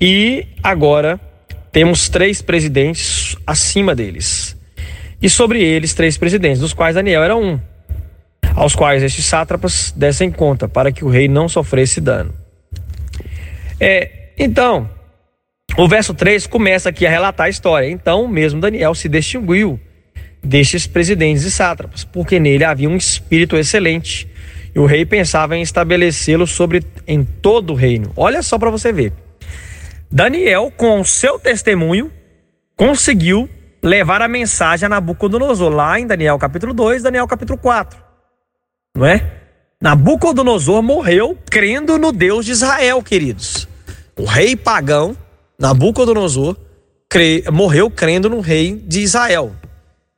E 0.00 0.46
agora 0.62 1.20
temos 1.70 2.08
três 2.08 2.42
presidentes 2.42 3.36
acima 3.46 3.94
deles. 3.94 4.56
E 5.20 5.30
sobre 5.30 5.62
eles, 5.62 5.94
três 5.94 6.18
presidentes, 6.18 6.60
dos 6.60 6.72
quais 6.72 6.96
Daniel 6.96 7.22
era 7.22 7.36
um, 7.36 7.60
aos 8.56 8.74
quais 8.74 9.02
estes 9.02 9.24
sátrapas 9.24 9.94
dessem 9.96 10.30
conta, 10.30 10.68
para 10.68 10.90
que 10.90 11.04
o 11.04 11.08
rei 11.08 11.28
não 11.28 11.48
sofresse 11.48 12.00
dano. 12.00 12.41
É, 13.84 14.28
então, 14.38 14.88
o 15.76 15.88
verso 15.88 16.14
3 16.14 16.46
começa 16.46 16.88
aqui 16.88 17.04
a 17.04 17.10
relatar 17.10 17.46
a 17.46 17.50
história. 17.50 17.90
Então, 17.90 18.28
mesmo 18.28 18.60
Daniel 18.60 18.94
se 18.94 19.08
distinguiu 19.08 19.80
destes 20.40 20.86
presidentes 20.86 21.42
e 21.42 21.50
sátrapas, 21.50 22.04
porque 22.04 22.38
nele 22.38 22.62
havia 22.62 22.88
um 22.88 22.96
espírito 22.96 23.56
excelente 23.56 24.28
E 24.72 24.78
o 24.78 24.86
rei 24.86 25.04
pensava 25.04 25.56
em 25.56 25.62
estabelecê-lo 25.62 26.46
sobre 26.46 26.84
em 27.08 27.24
todo 27.24 27.72
o 27.72 27.76
reino. 27.76 28.12
Olha 28.16 28.40
só 28.40 28.56
para 28.56 28.70
você 28.70 28.92
ver. 28.92 29.12
Daniel, 30.08 30.72
com 30.76 31.00
o 31.00 31.04
seu 31.04 31.36
testemunho, 31.36 32.10
conseguiu 32.76 33.50
levar 33.82 34.22
a 34.22 34.28
mensagem 34.28 34.86
a 34.86 34.88
Nabucodonosor, 34.88 35.70
lá 35.70 35.98
em 35.98 36.06
Daniel 36.06 36.38
capítulo 36.38 36.72
2, 36.72 37.02
Daniel 37.02 37.26
capítulo 37.26 37.58
4. 37.58 37.98
Não 38.94 39.04
é? 39.04 39.28
Nabucodonosor 39.80 40.80
morreu 40.82 41.36
crendo 41.50 41.98
no 41.98 42.12
Deus 42.12 42.46
de 42.46 42.52
Israel, 42.52 43.02
queridos. 43.02 43.71
O 44.22 44.24
rei 44.24 44.54
pagão, 44.54 45.16
Nabucodonosor, 45.58 46.56
cre... 47.08 47.42
morreu 47.52 47.90
crendo 47.90 48.30
no 48.30 48.38
rei 48.38 48.76
de 48.76 49.00
Israel, 49.00 49.50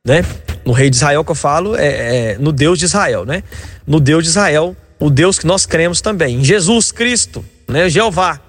né? 0.05 0.23
No 0.63 0.73
rei 0.73 0.91
de 0.91 0.95
Israel 0.95 1.25
que 1.25 1.31
eu 1.31 1.35
falo 1.35 1.75
é, 1.75 2.33
é 2.33 2.37
no 2.37 2.51
Deus 2.51 2.77
de 2.77 2.85
Israel, 2.85 3.25
né? 3.25 3.41
No 3.87 3.99
Deus 3.99 4.23
de 4.23 4.29
Israel, 4.29 4.75
o 4.99 5.09
Deus 5.09 5.39
que 5.39 5.47
nós 5.47 5.65
cremos 5.65 6.01
também, 6.01 6.35
em 6.35 6.43
Jesus 6.43 6.91
Cristo, 6.91 7.43
né? 7.67 7.89
Jeová. 7.89 8.39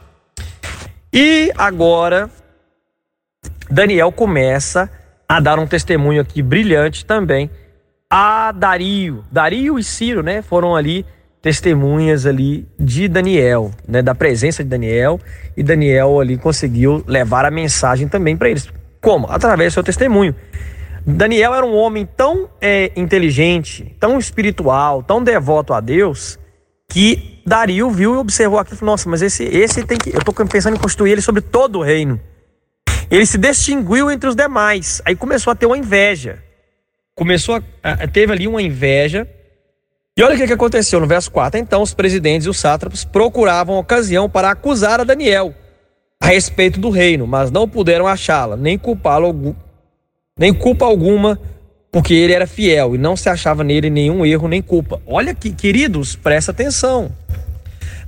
E 1.10 1.50
agora 1.56 2.28
Daniel 3.70 4.12
começa 4.12 4.90
a 5.26 5.40
dar 5.40 5.58
um 5.58 5.66
testemunho 5.66 6.20
aqui 6.20 6.42
brilhante 6.42 7.06
também 7.06 7.50
a 8.10 8.52
Dario. 8.52 9.24
Dario 9.32 9.78
e 9.78 9.84
Ciro, 9.84 10.22
né, 10.22 10.42
foram 10.42 10.76
ali 10.76 11.06
testemunhas 11.46 12.26
ali 12.26 12.66
de 12.76 13.06
Daniel, 13.06 13.70
né, 13.86 14.02
da 14.02 14.16
presença 14.16 14.64
de 14.64 14.68
Daniel, 14.68 15.20
e 15.56 15.62
Daniel 15.62 16.18
ali 16.18 16.36
conseguiu 16.36 17.04
levar 17.06 17.44
a 17.44 17.52
mensagem 17.52 18.08
também 18.08 18.36
para 18.36 18.50
eles. 18.50 18.68
Como? 19.00 19.28
Através 19.30 19.70
do 19.70 19.74
seu 19.74 19.84
testemunho. 19.84 20.34
Daniel 21.06 21.54
era 21.54 21.64
um 21.64 21.72
homem 21.72 22.04
tão 22.04 22.50
é, 22.60 22.90
inteligente, 22.96 23.94
tão 24.00 24.18
espiritual, 24.18 25.04
tão 25.04 25.22
devoto 25.22 25.72
a 25.72 25.78
Deus, 25.78 26.36
que 26.88 27.40
Dario 27.46 27.88
viu 27.90 28.16
e 28.16 28.18
observou 28.18 28.58
aquilo 28.58 28.74
e 28.74 28.78
falou: 28.80 28.92
Nossa, 28.94 29.08
mas 29.08 29.22
esse, 29.22 29.44
esse 29.44 29.84
tem 29.84 29.98
que. 29.98 30.10
Eu 30.10 30.18
estou 30.18 30.34
pensando 30.34 30.74
em 30.74 30.80
construir 30.80 31.12
ele 31.12 31.22
sobre 31.22 31.42
todo 31.42 31.78
o 31.78 31.82
reino. 31.82 32.20
Ele 33.08 33.24
se 33.24 33.38
distinguiu 33.38 34.10
entre 34.10 34.28
os 34.28 34.34
demais. 34.34 35.00
Aí 35.04 35.14
começou 35.14 35.52
a 35.52 35.54
ter 35.54 35.66
uma 35.66 35.78
inveja. 35.78 36.42
Começou 37.14 37.62
a, 37.84 38.08
teve 38.08 38.32
ali 38.32 38.48
uma 38.48 38.60
inveja. 38.60 39.28
E 40.18 40.22
olha 40.22 40.34
o 40.34 40.46
que, 40.46 40.50
aconteceu 40.50 40.98
no 40.98 41.06
verso 41.06 41.30
4. 41.30 41.60
Então 41.60 41.82
os 41.82 41.92
presidentes 41.92 42.46
e 42.46 42.50
os 42.50 42.58
sátrapas 42.58 43.04
procuravam 43.04 43.76
ocasião 43.76 44.30
para 44.30 44.50
acusar 44.50 44.98
a 44.98 45.04
Daniel 45.04 45.54
a 46.18 46.28
respeito 46.28 46.80
do 46.80 46.88
reino, 46.88 47.26
mas 47.26 47.50
não 47.50 47.68
puderam 47.68 48.06
achá-la, 48.06 48.56
nem 48.56 48.78
culpá-lo 48.78 49.54
nem 50.38 50.54
culpa 50.54 50.86
alguma, 50.86 51.38
porque 51.92 52.14
ele 52.14 52.32
era 52.32 52.46
fiel 52.46 52.94
e 52.94 52.98
não 52.98 53.14
se 53.14 53.28
achava 53.28 53.62
nele 53.62 53.90
nenhum 53.90 54.24
erro 54.24 54.48
nem 54.48 54.62
culpa. 54.62 55.02
Olha 55.06 55.34
que, 55.34 55.50
queridos, 55.50 56.16
presta 56.16 56.50
atenção. 56.50 57.10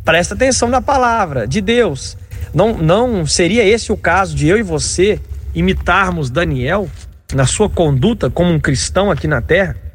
Presta 0.03 0.35
atenção 0.35 0.69
na 0.71 0.81
palavra 0.81 1.47
de 1.47 1.61
Deus. 1.61 2.17
Não, 2.55 2.79
não 2.79 3.27
seria 3.27 3.65
esse 3.65 3.93
o 3.93 3.97
caso 3.99 4.35
de 4.35 4.49
eu 4.49 4.57
e 4.57 4.63
você 4.63 5.21
imitarmos 5.55 6.31
Daniel 6.31 6.89
na 7.35 7.45
sua 7.47 7.69
conduta 7.69 8.31
como 8.31 8.51
um 8.51 8.59
cristão 8.59 9.11
aqui 9.11 9.27
na 9.27 9.43
terra? 9.43 9.88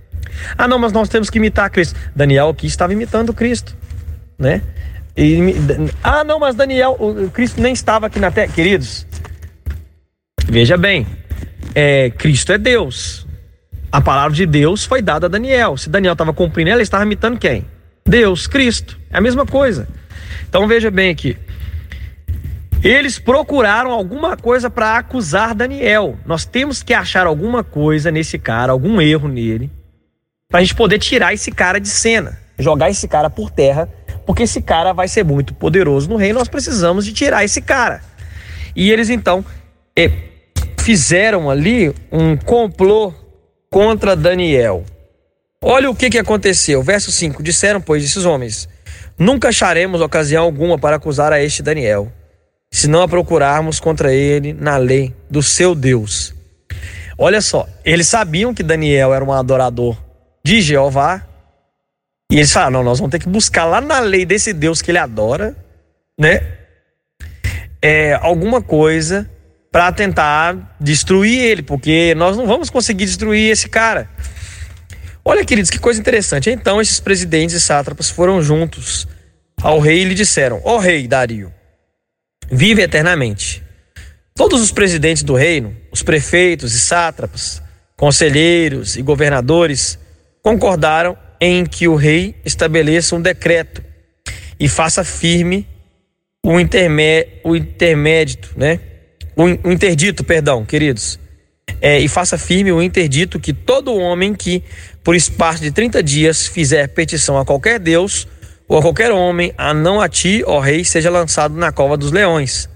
Ah, 0.57 0.67
não, 0.67 0.79
mas 0.79 0.91
nós 0.91 1.09
temos 1.09 1.29
que 1.29 1.37
imitar 1.37 1.69
Cristo. 1.69 1.99
Daniel 2.15 2.49
aqui 2.49 2.67
estava 2.67 2.93
imitando 2.93 3.33
Cristo, 3.33 3.75
né? 4.37 4.61
E, 5.15 5.37
ah, 6.03 6.23
não, 6.23 6.39
mas 6.39 6.55
Daniel, 6.55 6.95
o 6.99 7.29
Cristo 7.29 7.61
nem 7.61 7.73
estava 7.73 8.07
aqui 8.07 8.19
na 8.19 8.31
terra, 8.31 8.51
queridos. 8.51 9.05
Veja 10.45 10.75
bem, 10.75 11.05
é, 11.75 12.09
Cristo 12.11 12.51
é 12.51 12.57
Deus. 12.57 13.25
A 13.91 14.01
palavra 14.01 14.35
de 14.35 14.45
Deus 14.45 14.85
foi 14.85 15.01
dada 15.01 15.27
a 15.27 15.29
Daniel. 15.29 15.77
Se 15.77 15.89
Daniel 15.89 16.13
estava 16.13 16.33
cumprindo 16.33 16.69
ela, 16.69 16.77
ele 16.77 16.83
estava 16.83 17.03
imitando 17.03 17.37
quem? 17.37 17.65
Deus, 18.03 18.47
Cristo. 18.47 18.99
É 19.11 19.17
a 19.17 19.21
mesma 19.21 19.45
coisa. 19.45 19.87
Então 20.49 20.67
veja 20.67 20.89
bem 20.89 21.11
aqui. 21.11 21.37
Eles 22.83 23.17
procuraram 23.17 23.91
alguma 23.91 24.35
coisa 24.35 24.69
para 24.69 24.97
acusar 24.97 25.55
Daniel. 25.55 26.17
Nós 26.25 26.43
temos 26.43 26.83
que 26.83 26.93
achar 26.93 27.25
alguma 27.25 27.63
coisa 27.63 28.11
nesse 28.11 28.37
cara, 28.37 28.71
algum 28.73 28.99
erro 28.99 29.29
nele, 29.29 29.71
para 30.53 30.59
a 30.59 30.63
gente 30.63 30.75
poder 30.75 30.99
tirar 30.99 31.33
esse 31.33 31.51
cara 31.51 31.79
de 31.79 31.89
cena, 31.89 32.37
jogar 32.59 32.87
esse 32.91 33.07
cara 33.07 33.27
por 33.27 33.49
terra, 33.49 33.89
porque 34.23 34.43
esse 34.43 34.61
cara 34.61 34.93
vai 34.93 35.07
ser 35.07 35.25
muito 35.25 35.51
poderoso 35.51 36.07
no 36.07 36.15
reino. 36.15 36.37
Nós 36.37 36.47
precisamos 36.47 37.05
de 37.05 37.11
tirar 37.11 37.43
esse 37.43 37.59
cara. 37.59 38.03
E 38.75 38.91
eles 38.91 39.09
então 39.09 39.43
é, 39.95 40.11
fizeram 40.79 41.49
ali 41.49 41.91
um 42.11 42.37
complô 42.37 43.11
contra 43.67 44.15
Daniel. 44.15 44.85
Olha 45.59 45.89
o 45.89 45.95
que, 45.95 46.11
que 46.11 46.19
aconteceu. 46.19 46.83
Verso 46.83 47.11
5: 47.11 47.41
Disseram, 47.41 47.81
pois, 47.81 48.03
esses 48.03 48.23
homens: 48.23 48.69
Nunca 49.17 49.49
acharemos 49.49 50.01
ocasião 50.01 50.43
alguma 50.43 50.77
para 50.77 50.97
acusar 50.97 51.33
a 51.33 51.41
este 51.41 51.63
Daniel 51.63 52.11
se 52.69 52.87
não 52.87 53.01
a 53.01 53.07
procurarmos 53.07 53.79
contra 53.79 54.13
ele 54.13 54.53
na 54.53 54.77
lei 54.77 55.15
do 55.27 55.41
seu 55.41 55.73
Deus. 55.73 56.31
Olha 57.17 57.41
só, 57.41 57.67
eles 57.83 58.07
sabiam 58.07 58.53
que 58.53 58.61
Daniel 58.61 59.15
era 59.15 59.25
um 59.25 59.31
adorador 59.31 60.02
de 60.45 60.61
Jeová, 60.61 61.25
e 62.29 62.37
eles 62.37 62.51
falaram: 62.51 62.71
não, 62.71 62.83
nós 62.83 62.99
vamos 62.99 63.11
ter 63.11 63.19
que 63.19 63.29
buscar 63.29 63.65
lá 63.65 63.79
na 63.79 63.99
lei 63.99 64.25
desse 64.25 64.53
Deus 64.53 64.81
que 64.81 64.91
ele 64.91 64.97
adora, 64.97 65.55
né? 66.19 66.41
É, 67.81 68.13
alguma 68.13 68.61
coisa 68.61 69.29
para 69.71 69.91
tentar 69.91 70.75
destruir 70.79 71.39
ele, 71.39 71.61
porque 71.61 72.13
nós 72.15 72.37
não 72.37 72.45
vamos 72.45 72.69
conseguir 72.69 73.05
destruir 73.05 73.51
esse 73.51 73.69
cara. 73.69 74.09
Olha, 75.25 75.45
queridos, 75.45 75.69
que 75.69 75.79
coisa 75.79 75.99
interessante. 75.99 76.49
Então, 76.49 76.81
esses 76.81 76.99
presidentes 76.99 77.55
e 77.55 77.61
sátrapas 77.61 78.09
foram 78.09 78.41
juntos 78.41 79.07
ao 79.61 79.79
rei 79.79 80.01
e 80.01 80.05
lhe 80.05 80.15
disseram: 80.15 80.59
Ó 80.63 80.75
oh, 80.75 80.79
rei 80.79 81.07
Dario, 81.07 81.53
vive 82.51 82.81
eternamente. 82.81 83.63
Todos 84.35 84.61
os 84.61 84.71
presidentes 84.71 85.21
do 85.21 85.35
reino, 85.35 85.75
os 85.91 86.01
prefeitos 86.01 86.73
e 86.73 86.79
sátrapas, 86.79 87.61
conselheiros 87.95 88.95
e 88.95 89.01
governadores 89.03 89.99
concordaram 90.43 91.17
em 91.39 91.65
que 91.65 91.87
o 91.87 91.95
rei 91.95 92.35
estabeleça 92.45 93.15
um 93.15 93.21
decreto 93.21 93.81
e 94.59 94.67
faça 94.67 95.03
firme 95.03 95.67
o, 96.45 96.59
intermé 96.59 97.27
o 97.43 97.53
né? 98.57 98.79
O, 99.35 99.43
o 99.43 99.71
interdito, 99.71 100.23
perdão, 100.23 100.65
queridos. 100.65 101.17
É, 101.81 101.99
e 101.99 102.07
faça 102.07 102.37
firme 102.37 102.71
o 102.71 102.81
interdito 102.81 103.39
que 103.39 103.53
todo 103.53 103.95
homem 103.95 104.33
que, 104.33 104.61
por 105.03 105.15
espaço 105.15 105.63
de 105.63 105.71
30 105.71 106.03
dias, 106.03 106.45
fizer 106.45 106.89
petição 106.89 107.37
a 107.37 107.45
qualquer 107.45 107.79
Deus 107.79 108.27
ou 108.67 108.77
a 108.77 108.81
qualquer 108.81 109.11
homem, 109.11 109.53
a 109.57 109.73
não 109.73 109.99
a 109.99 110.09
ti, 110.09 110.43
ó 110.45 110.59
rei, 110.59 110.83
seja 110.83 111.09
lançado 111.09 111.55
na 111.55 111.71
cova 111.71 111.97
dos 111.97 112.11
leões. 112.11 112.69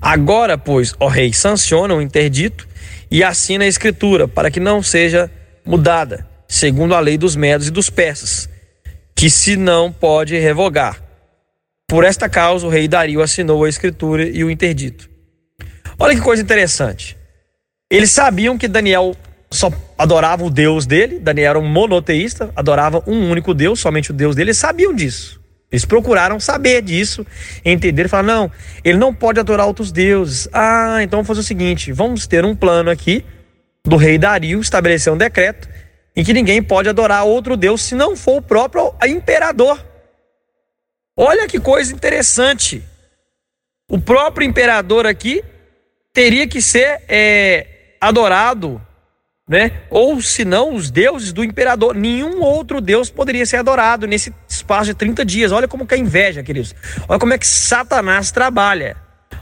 Agora, 0.00 0.56
pois, 0.56 0.94
ó 1.00 1.08
rei, 1.08 1.32
sanciona 1.32 1.94
o 1.94 2.02
interdito 2.02 2.66
e 3.10 3.22
assina 3.22 3.64
a 3.64 3.68
escritura, 3.68 4.26
para 4.26 4.50
que 4.50 4.60
não 4.60 4.82
seja 4.82 5.30
mudada, 5.64 6.26
segundo 6.48 6.94
a 6.94 7.00
lei 7.00 7.18
dos 7.18 7.36
medos 7.36 7.68
e 7.68 7.70
dos 7.70 7.90
persas, 7.90 8.48
que 9.14 9.30
se 9.30 9.56
não 9.56 9.90
pode 9.90 10.38
revogar. 10.38 11.02
Por 11.86 12.04
esta 12.04 12.28
causa, 12.28 12.66
o 12.66 12.70
rei 12.70 12.88
Dario 12.88 13.22
assinou 13.22 13.64
a 13.64 13.68
escritura 13.68 14.26
e 14.26 14.42
o 14.42 14.50
interdito. 14.50 15.08
Olha 15.98 16.14
que 16.14 16.20
coisa 16.20 16.42
interessante. 16.42 17.16
Eles 17.90 18.10
sabiam 18.10 18.58
que 18.58 18.66
Daniel 18.66 19.14
só 19.50 19.70
adorava 19.96 20.44
o 20.44 20.50
Deus 20.50 20.86
dele, 20.86 21.20
Daniel 21.20 21.50
era 21.50 21.58
um 21.58 21.66
monoteísta, 21.66 22.50
adorava 22.56 23.02
um 23.06 23.30
único 23.30 23.54
Deus, 23.54 23.78
somente 23.78 24.10
o 24.10 24.14
Deus 24.14 24.34
dele, 24.34 24.50
eles 24.50 24.58
sabiam 24.58 24.92
disso. 24.92 25.40
Eles 25.70 25.84
procuraram 25.84 26.38
saber 26.40 26.82
disso, 26.82 27.26
entender, 27.64 28.08
falar, 28.08 28.22
não, 28.22 28.50
ele 28.82 28.98
não 28.98 29.14
pode 29.14 29.40
adorar 29.40 29.66
outros 29.66 29.90
deuses. 29.90 30.48
Ah, 30.52 30.98
então 31.02 31.18
vamos 31.18 31.28
fazer 31.28 31.40
o 31.40 31.44
seguinte, 31.44 31.92
vamos 31.92 32.26
ter 32.26 32.44
um 32.44 32.54
plano 32.54 32.90
aqui 32.90 33.24
do 33.84 33.96
rei 33.96 34.16
Dario, 34.16 34.60
estabelecer 34.60 35.12
um 35.12 35.16
decreto 35.16 35.68
em 36.16 36.24
que 36.24 36.32
ninguém 36.32 36.62
pode 36.62 36.88
adorar 36.88 37.24
outro 37.24 37.56
Deus 37.56 37.82
se 37.82 37.94
não 37.94 38.16
for 38.16 38.38
o 38.38 38.42
próprio 38.42 38.94
imperador. 39.04 39.84
Olha 41.16 41.46
que 41.46 41.60
coisa 41.60 41.92
interessante. 41.92 42.82
O 43.88 44.00
próprio 44.00 44.46
imperador 44.46 45.06
aqui 45.06 45.44
teria 46.12 46.46
que 46.48 46.60
ser 46.60 47.02
é, 47.08 47.96
adorado 48.00 48.80
né? 49.48 49.82
Ou 49.90 50.20
se 50.22 50.44
não, 50.44 50.74
os 50.74 50.90
deuses 50.90 51.32
do 51.32 51.44
imperador. 51.44 51.94
Nenhum 51.94 52.40
outro 52.40 52.80
deus 52.80 53.10
poderia 53.10 53.44
ser 53.44 53.58
adorado 53.58 54.06
nesse 54.06 54.32
espaço 54.48 54.86
de 54.86 54.94
30 54.94 55.24
dias. 55.24 55.52
Olha 55.52 55.68
como 55.68 55.86
que 55.86 55.94
é 55.94 55.98
inveja, 55.98 56.42
queridos. 56.42 56.74
Olha 57.08 57.20
como 57.20 57.34
é 57.34 57.38
que 57.38 57.46
Satanás 57.46 58.30
trabalha. 58.30 58.96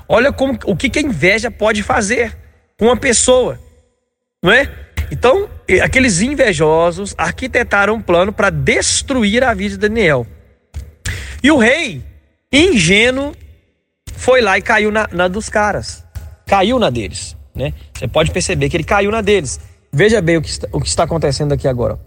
Olha 0.09 0.33
como, 0.33 0.59
o 0.67 0.77
que, 0.77 0.91
que 0.91 0.99
a 0.99 1.03
inveja 1.03 1.51
pode 1.51 1.83
fazer 1.83 2.37
com 2.79 2.87
uma 2.87 2.97
pessoa, 2.97 3.61
não 4.43 4.51
é? 4.51 4.69
Então, 5.13 5.47
aqueles 5.85 6.23
invejosos 6.23 7.15
arquitetaram 7.19 7.97
um 7.97 8.01
plano 8.01 8.33
para 8.33 8.49
destruir 8.49 9.45
a 9.45 9.53
vida 9.53 9.73
de 9.73 9.77
Daniel. 9.77 10.27
E 11.43 11.51
o 11.51 11.59
rei, 11.59 12.03
ingênuo, 12.51 13.35
foi 14.15 14.41
lá 14.41 14.57
e 14.57 14.63
caiu 14.63 14.91
na, 14.91 15.07
na 15.13 15.29
dos 15.29 15.51
caras. 15.51 16.03
Caiu 16.47 16.79
na 16.79 16.89
deles, 16.89 17.37
né? 17.55 17.75
Você 17.93 18.09
pode 18.09 18.31
perceber 18.31 18.71
que 18.71 18.77
ele 18.79 18.85
caiu 18.85 19.11
na 19.11 19.21
deles. 19.21 19.61
Veja 19.93 20.23
bem 20.23 20.39
o 20.39 20.43
que 20.43 20.49
está, 20.49 20.67
o 20.73 20.81
que 20.81 20.89
está 20.89 21.05
acontecendo 21.05 21.53
aqui 21.53 21.69
agora. 21.69 22.01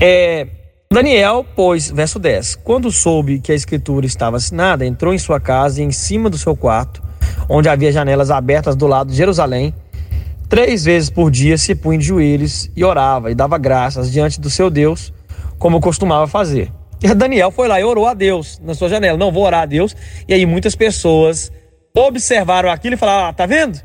É, 0.00 0.46
Daniel, 0.92 1.44
pois, 1.56 1.90
verso 1.90 2.20
10: 2.20 2.54
Quando 2.62 2.92
soube 2.92 3.40
que 3.40 3.50
a 3.50 3.56
escritura 3.56 4.06
estava 4.06 4.36
assinada, 4.36 4.86
entrou 4.86 5.12
em 5.12 5.18
sua 5.18 5.40
casa 5.40 5.82
e 5.82 5.84
em 5.84 5.90
cima 5.90 6.30
do 6.30 6.38
seu 6.38 6.54
quarto, 6.54 7.02
onde 7.48 7.68
havia 7.68 7.90
janelas 7.90 8.30
abertas 8.30 8.76
do 8.76 8.86
lado 8.86 9.10
de 9.10 9.16
Jerusalém, 9.16 9.74
três 10.54 10.84
vezes 10.84 11.10
por 11.10 11.32
dia 11.32 11.58
se 11.58 11.74
punha 11.74 11.98
de 11.98 12.04
joelhos 12.04 12.70
e 12.76 12.84
orava 12.84 13.28
e 13.28 13.34
dava 13.34 13.58
graças 13.58 14.12
diante 14.12 14.40
do 14.40 14.48
seu 14.48 14.70
Deus, 14.70 15.12
como 15.58 15.80
costumava 15.80 16.28
fazer. 16.28 16.70
E 17.02 17.12
Daniel 17.12 17.50
foi 17.50 17.66
lá 17.66 17.80
e 17.80 17.82
orou 17.82 18.06
a 18.06 18.14
Deus 18.14 18.60
na 18.62 18.72
sua 18.72 18.88
janela. 18.88 19.18
Não 19.18 19.32
vou 19.32 19.42
orar 19.42 19.62
a 19.62 19.66
Deus. 19.66 19.96
E 20.28 20.32
aí 20.32 20.46
muitas 20.46 20.76
pessoas 20.76 21.50
observaram 21.92 22.70
aquilo 22.70 22.94
e 22.94 22.96
falaram: 22.96 23.30
ah, 23.30 23.32
tá 23.32 23.46
vendo? 23.46 23.80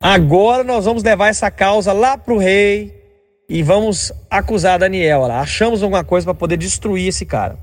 Agora 0.00 0.62
nós 0.62 0.84
vamos 0.84 1.02
levar 1.02 1.26
essa 1.26 1.50
causa 1.50 1.92
lá 1.92 2.16
para 2.16 2.32
o 2.32 2.38
rei 2.38 2.94
e 3.48 3.60
vamos 3.60 4.12
acusar 4.30 4.78
Daniel. 4.78 5.22
Lá. 5.22 5.40
Achamos 5.40 5.82
alguma 5.82 6.04
coisa 6.04 6.24
para 6.26 6.34
poder 6.34 6.58
destruir 6.58 7.08
esse 7.08 7.26
cara. 7.26 7.58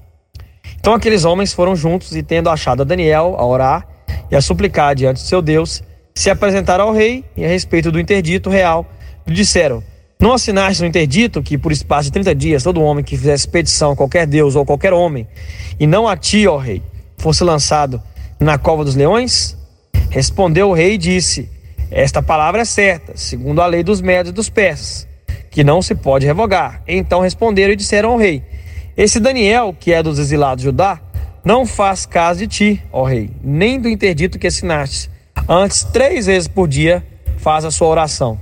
Então 0.78 0.94
aqueles 0.94 1.24
homens 1.24 1.54
foram 1.54 1.74
juntos 1.74 2.14
e, 2.14 2.22
tendo 2.22 2.50
achado 2.50 2.82
a 2.82 2.86
Daniel 2.86 3.38
a 3.38 3.46
orar 3.46 3.88
e 4.30 4.36
a 4.36 4.42
suplicar 4.42 4.94
diante 4.94 5.22
de 5.22 5.28
seu 5.28 5.42
Deus, 5.42 5.82
se 6.20 6.30
apresentaram 6.30 6.84
ao 6.84 6.92
rei 6.92 7.24
e 7.38 7.46
a 7.46 7.48
respeito 7.48 7.90
do 7.94 7.98
interdito 7.98 8.50
real, 8.50 8.86
lhe 9.26 9.34
disseram: 9.34 9.82
Não 10.20 10.34
assinaste 10.34 10.82
no 10.82 10.90
interdito 10.90 11.42
que, 11.42 11.58
por 11.58 11.72
espaço 11.72 12.08
de 12.08 12.12
30 12.12 12.36
dias, 12.36 12.62
todo 12.62 12.82
homem 12.82 13.06
que 13.06 13.16
fizesse 13.16 13.48
petição 13.48 13.94
a 13.94 13.96
qualquer 13.96 14.28
Deus 14.28 14.54
ou 14.54 14.66
qualquer 14.66 14.92
homem, 14.92 15.26
e 15.80 15.88
não 15.88 16.10
a 16.10 16.18
ti, 16.18 16.46
ó 16.46 16.58
rei, 16.58 16.84
fosse 17.18 17.42
lançado 17.42 18.04
na 18.38 18.58
cova 18.58 18.84
dos 18.84 18.96
leões? 18.96 19.56
Respondeu 20.10 20.72
o 20.72 20.74
rei 20.74 20.96
e 20.96 20.98
disse: 20.98 21.50
Esta 21.90 22.22
palavra 22.22 22.64
é 22.64 22.66
certa, 22.66 23.14
segundo 23.16 23.62
a 23.62 23.66
lei 23.66 23.82
dos 23.82 24.02
médios 24.02 24.32
e 24.32 24.36
dos 24.36 24.50
persas, 24.50 25.08
que 25.50 25.64
não 25.64 25.82
se 25.82 25.96
pode 25.96 26.26
revogar. 26.26 26.84
Então 26.86 27.22
responderam 27.22 27.72
e 27.72 27.78
disseram 27.78 28.12
ao 28.12 28.18
rei: 28.18 28.44
Esse 28.98 29.22
Daniel, 29.22 29.74
que 29.80 29.94
é 29.94 30.04
dos 30.04 30.20
exilados 30.20 30.64
de 30.64 30.66
Judá, 30.66 31.00
não 31.46 31.66
faz 31.66 32.06
caso 32.06 32.42
de 32.42 32.48
ti, 32.48 32.84
ó 32.92 33.06
rei, 33.06 33.30
nem 33.42 33.80
do 33.80 33.88
interdito 33.88 34.38
que 34.38 34.48
assinaste. 34.48 35.10
Antes, 35.48 35.84
três 35.84 36.26
vezes 36.26 36.48
por 36.48 36.68
dia, 36.68 37.04
faz 37.38 37.65
a 37.65 37.72
sua 37.72 37.88
oração. 37.88 38.39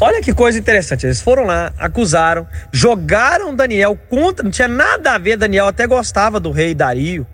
Olha 0.00 0.22
que 0.22 0.32
coisa 0.32 0.58
interessante. 0.58 1.06
Eles 1.06 1.20
foram 1.20 1.44
lá, 1.44 1.72
acusaram, 1.76 2.46
jogaram 2.72 3.54
Daniel 3.54 3.98
contra. 4.08 4.44
Não 4.44 4.50
tinha 4.50 4.68
nada 4.68 5.12
a 5.12 5.18
ver. 5.18 5.36
Daniel 5.36 5.66
até 5.66 5.86
gostava 5.86 6.38
do 6.38 6.52
rei 6.52 6.74
Dario 6.74 7.26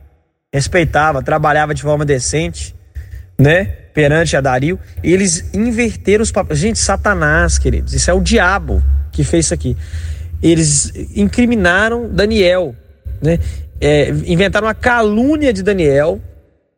respeitava, 0.54 1.20
trabalhava 1.20 1.74
de 1.74 1.82
forma 1.82 2.04
decente, 2.04 2.76
né? 3.36 3.64
Perante 3.92 4.36
a 4.36 4.40
Dario. 4.40 4.78
E 5.02 5.12
eles 5.12 5.52
inverteram 5.52 6.22
os 6.22 6.30
papéis. 6.30 6.60
Gente, 6.60 6.78
Satanás, 6.78 7.58
queridos, 7.58 7.92
isso 7.92 8.08
é 8.08 8.14
o 8.14 8.20
diabo 8.20 8.80
que 9.10 9.24
fez 9.24 9.46
isso 9.46 9.54
aqui. 9.54 9.76
Eles 10.40 10.92
incriminaram 11.16 12.08
Daniel, 12.08 12.72
né? 13.20 13.40
É, 13.80 14.10
inventaram 14.26 14.68
uma 14.68 14.74
calúnia 14.74 15.52
de 15.52 15.60
Daniel 15.60 16.20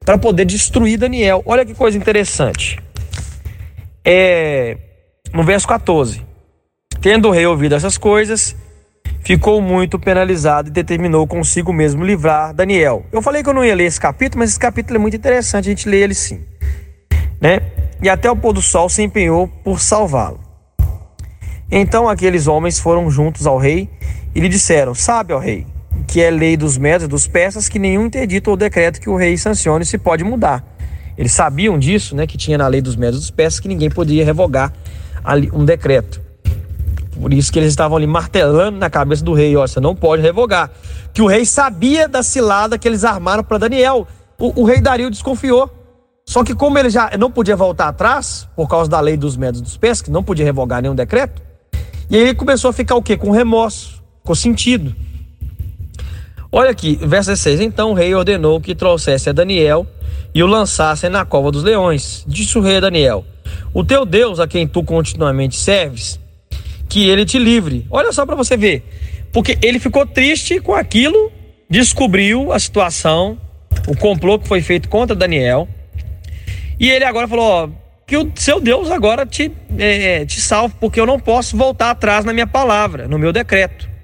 para 0.06 0.16
poder 0.16 0.44
destruir 0.44 0.96
Daniel. 0.96 1.42
Olha 1.44 1.66
que 1.66 1.74
coisa 1.74 1.98
interessante. 1.98 2.78
É, 4.04 4.78
no 5.34 5.42
verso 5.42 5.66
14: 5.66 6.24
Tendo 7.00 7.26
o 7.28 7.32
rei 7.32 7.44
ouvido 7.44 7.74
essas 7.74 7.98
coisas, 7.98 8.54
ficou 9.24 9.60
muito 9.60 9.98
penalizado 9.98 10.68
e 10.68 10.70
determinou 10.70 11.26
consigo 11.26 11.72
mesmo 11.72 12.04
livrar 12.04 12.54
Daniel. 12.54 13.04
Eu 13.10 13.20
falei 13.20 13.42
que 13.42 13.48
eu 13.48 13.54
não 13.54 13.64
ia 13.64 13.74
ler 13.74 13.86
esse 13.86 14.00
capítulo, 14.00 14.38
mas 14.38 14.50
esse 14.50 14.60
capítulo 14.60 14.96
é 14.96 15.00
muito 15.00 15.16
interessante, 15.16 15.66
a 15.66 15.70
gente 15.70 15.88
lê 15.88 16.02
ele 16.02 16.14
sim. 16.14 16.40
Né? 17.40 17.60
E 18.00 18.08
até 18.08 18.30
o 18.30 18.36
pôr 18.36 18.52
do 18.52 18.62
sol 18.62 18.88
se 18.88 19.02
empenhou 19.02 19.48
por 19.48 19.80
salvá-lo. 19.80 20.38
Então 21.68 22.08
aqueles 22.08 22.46
homens 22.46 22.78
foram 22.78 23.10
juntos 23.10 23.44
ao 23.44 23.58
rei 23.58 23.90
e 24.32 24.38
lhe 24.38 24.48
disseram: 24.48 24.94
Sabe, 24.94 25.32
ó 25.32 25.38
rei, 25.40 25.66
que 26.06 26.20
é 26.20 26.30
lei 26.30 26.56
dos 26.56 26.76
médios 26.78 27.04
e 27.04 27.08
dos 27.08 27.26
persas 27.26 27.68
que 27.68 27.78
nenhum 27.78 28.06
interdito 28.06 28.50
ou 28.50 28.56
decreto 28.56 29.00
que 29.00 29.08
o 29.08 29.16
rei 29.16 29.36
sancione 29.36 29.84
se 29.84 29.98
pode 29.98 30.24
mudar. 30.24 30.64
Eles 31.16 31.32
sabiam 31.32 31.78
disso, 31.78 32.14
né, 32.14 32.26
que 32.26 32.36
tinha 32.36 32.58
na 32.58 32.66
lei 32.66 32.80
dos 32.80 32.96
médios 32.96 33.20
dos 33.20 33.30
persas 33.30 33.60
que 33.60 33.68
ninguém 33.68 33.90
podia 33.90 34.24
revogar 34.24 34.72
um 35.52 35.64
decreto. 35.64 36.20
Por 37.20 37.32
isso 37.32 37.50
que 37.50 37.58
eles 37.58 37.70
estavam 37.70 37.96
ali 37.96 38.06
martelando 38.06 38.78
na 38.78 38.90
cabeça 38.90 39.24
do 39.24 39.32
rei, 39.32 39.56
ó, 39.56 39.66
você 39.66 39.80
não 39.80 39.96
pode 39.96 40.22
revogar. 40.22 40.70
Que 41.14 41.22
o 41.22 41.26
rei 41.26 41.46
sabia 41.46 42.06
da 42.06 42.22
cilada 42.22 42.78
que 42.78 42.86
eles 42.86 43.04
armaram 43.04 43.42
para 43.42 43.58
Daniel. 43.58 44.06
O, 44.38 44.60
o, 44.60 44.64
rei 44.64 44.80
Dario 44.80 45.10
desconfiou. 45.10 45.70
Só 46.26 46.44
que 46.44 46.54
como 46.54 46.78
ele 46.78 46.90
já 46.90 47.10
não 47.18 47.30
podia 47.30 47.56
voltar 47.56 47.88
atrás, 47.88 48.46
por 48.54 48.68
causa 48.68 48.90
da 48.90 49.00
lei 49.00 49.16
dos 49.16 49.36
médios 49.36 49.62
dos 49.62 49.76
pés, 49.76 50.02
que 50.02 50.10
não 50.10 50.22
podia 50.22 50.44
revogar 50.44 50.82
nenhum 50.82 50.94
decreto, 50.94 51.40
e 52.10 52.16
aí 52.16 52.22
ele 52.22 52.34
começou 52.34 52.68
a 52.68 52.72
ficar 52.72 52.96
o 52.96 53.02
quê? 53.02 53.16
Com 53.16 53.30
remorso, 53.30 54.02
com 54.22 54.34
sentido. 54.34 54.94
Olha 56.50 56.70
aqui, 56.70 56.98
verso 57.02 57.30
16. 57.30 57.60
Então 57.60 57.90
o 57.90 57.94
rei 57.94 58.14
ordenou 58.14 58.60
que 58.60 58.74
trouxesse 58.74 59.28
a 59.28 59.32
Daniel 59.32 59.86
e 60.34 60.42
o 60.42 60.46
lançassem 60.46 61.10
na 61.10 61.24
cova 61.24 61.50
dos 61.50 61.62
leões. 61.62 62.24
Disse 62.26 62.56
o 62.58 62.60
rei 62.60 62.76
a 62.76 62.80
Daniel: 62.80 63.24
O 63.74 63.84
teu 63.84 64.04
Deus, 64.04 64.38
a 64.38 64.46
quem 64.46 64.66
tu 64.66 64.82
continuamente 64.82 65.56
serves, 65.56 66.20
que 66.88 67.08
ele 67.08 67.24
te 67.24 67.38
livre. 67.38 67.86
Olha 67.90 68.12
só 68.12 68.24
para 68.24 68.36
você 68.36 68.56
ver. 68.56 68.84
Porque 69.32 69.58
ele 69.60 69.78
ficou 69.78 70.06
triste 70.06 70.60
com 70.60 70.74
aquilo, 70.74 71.30
descobriu 71.68 72.52
a 72.52 72.58
situação, 72.58 73.38
o 73.86 73.96
complô 73.96 74.38
que 74.38 74.48
foi 74.48 74.62
feito 74.62 74.88
contra 74.88 75.16
Daniel. 75.16 75.68
E 76.78 76.90
ele 76.90 77.04
agora 77.04 77.26
falou: 77.26 77.44
ó, 77.44 77.68
que 78.06 78.16
o 78.16 78.30
seu 78.36 78.60
Deus 78.60 78.90
agora 78.90 79.26
te, 79.26 79.50
é, 79.76 80.24
te 80.24 80.40
salve, 80.40 80.74
porque 80.80 81.00
eu 81.00 81.06
não 81.06 81.18
posso 81.18 81.56
voltar 81.56 81.90
atrás 81.90 82.24
na 82.24 82.32
minha 82.32 82.46
palavra, 82.46 83.08
no 83.08 83.18
meu 83.18 83.32
decreto. 83.32 83.95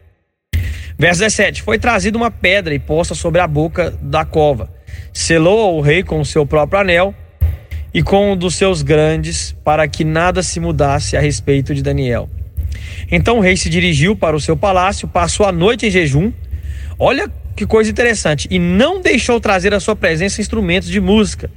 Verso 1.02 1.18
17: 1.18 1.62
Foi 1.62 1.80
trazida 1.80 2.16
uma 2.16 2.30
pedra 2.30 2.72
e 2.72 2.78
posta 2.78 3.12
sobre 3.12 3.40
a 3.40 3.46
boca 3.48 3.92
da 4.00 4.24
cova. 4.24 4.72
Selou 5.12 5.76
o 5.76 5.80
rei 5.80 6.04
com 6.04 6.20
o 6.20 6.24
seu 6.24 6.46
próprio 6.46 6.78
anel 6.78 7.12
e 7.92 8.04
com 8.04 8.30
um 8.30 8.36
dos 8.36 8.54
seus 8.54 8.82
grandes, 8.82 9.50
para 9.64 9.88
que 9.88 10.04
nada 10.04 10.44
se 10.44 10.60
mudasse 10.60 11.16
a 11.16 11.20
respeito 11.20 11.74
de 11.74 11.82
Daniel. 11.82 12.30
Então 13.10 13.38
o 13.38 13.40
rei 13.40 13.56
se 13.56 13.68
dirigiu 13.68 14.14
para 14.14 14.36
o 14.36 14.40
seu 14.40 14.56
palácio, 14.56 15.08
passou 15.08 15.44
a 15.44 15.50
noite 15.50 15.88
em 15.88 15.90
jejum. 15.90 16.32
Olha 16.96 17.28
que 17.56 17.66
coisa 17.66 17.90
interessante. 17.90 18.46
E 18.48 18.60
não 18.60 19.00
deixou 19.00 19.40
trazer 19.40 19.74
à 19.74 19.80
sua 19.80 19.96
presença 19.96 20.40
instrumentos 20.40 20.88
de 20.88 21.00
música. 21.00 21.50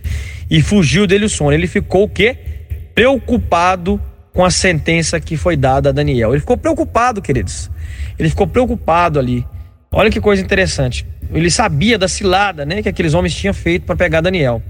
E 0.50 0.60
fugiu 0.60 1.06
dele 1.06 1.26
o 1.26 1.30
sono. 1.30 1.54
Ele 1.54 1.68
ficou 1.68 2.06
o 2.06 2.10
quê? 2.10 2.36
Preocupado 2.96 4.02
com 4.36 4.44
a 4.44 4.52
sentença 4.52 5.18
que 5.18 5.38
foi 5.38 5.56
dada 5.56 5.90
a 5.90 5.92
Daniel. 5.94 6.32
Ele 6.32 6.42
ficou 6.42 6.58
preocupado, 6.58 7.22
queridos. 7.22 7.72
Ele 8.20 8.30
ficou 8.30 8.46
preocupado 8.46 9.18
ali. 9.18 9.48
Olha 9.90 10.12
que 10.12 10.20
coisa 10.20 10.44
interessante. 10.44 11.08
Ele 11.34 11.50
sabia 11.50 11.98
da 11.98 12.10
cilada, 12.10 12.66
né, 12.66 12.84
que 12.84 12.90
aqueles 12.90 13.14
homens 13.14 13.34
tinham 13.34 13.54
feito 13.54 13.86
para 13.86 13.96
pegar 13.96 14.20
Daniel. 14.20 14.62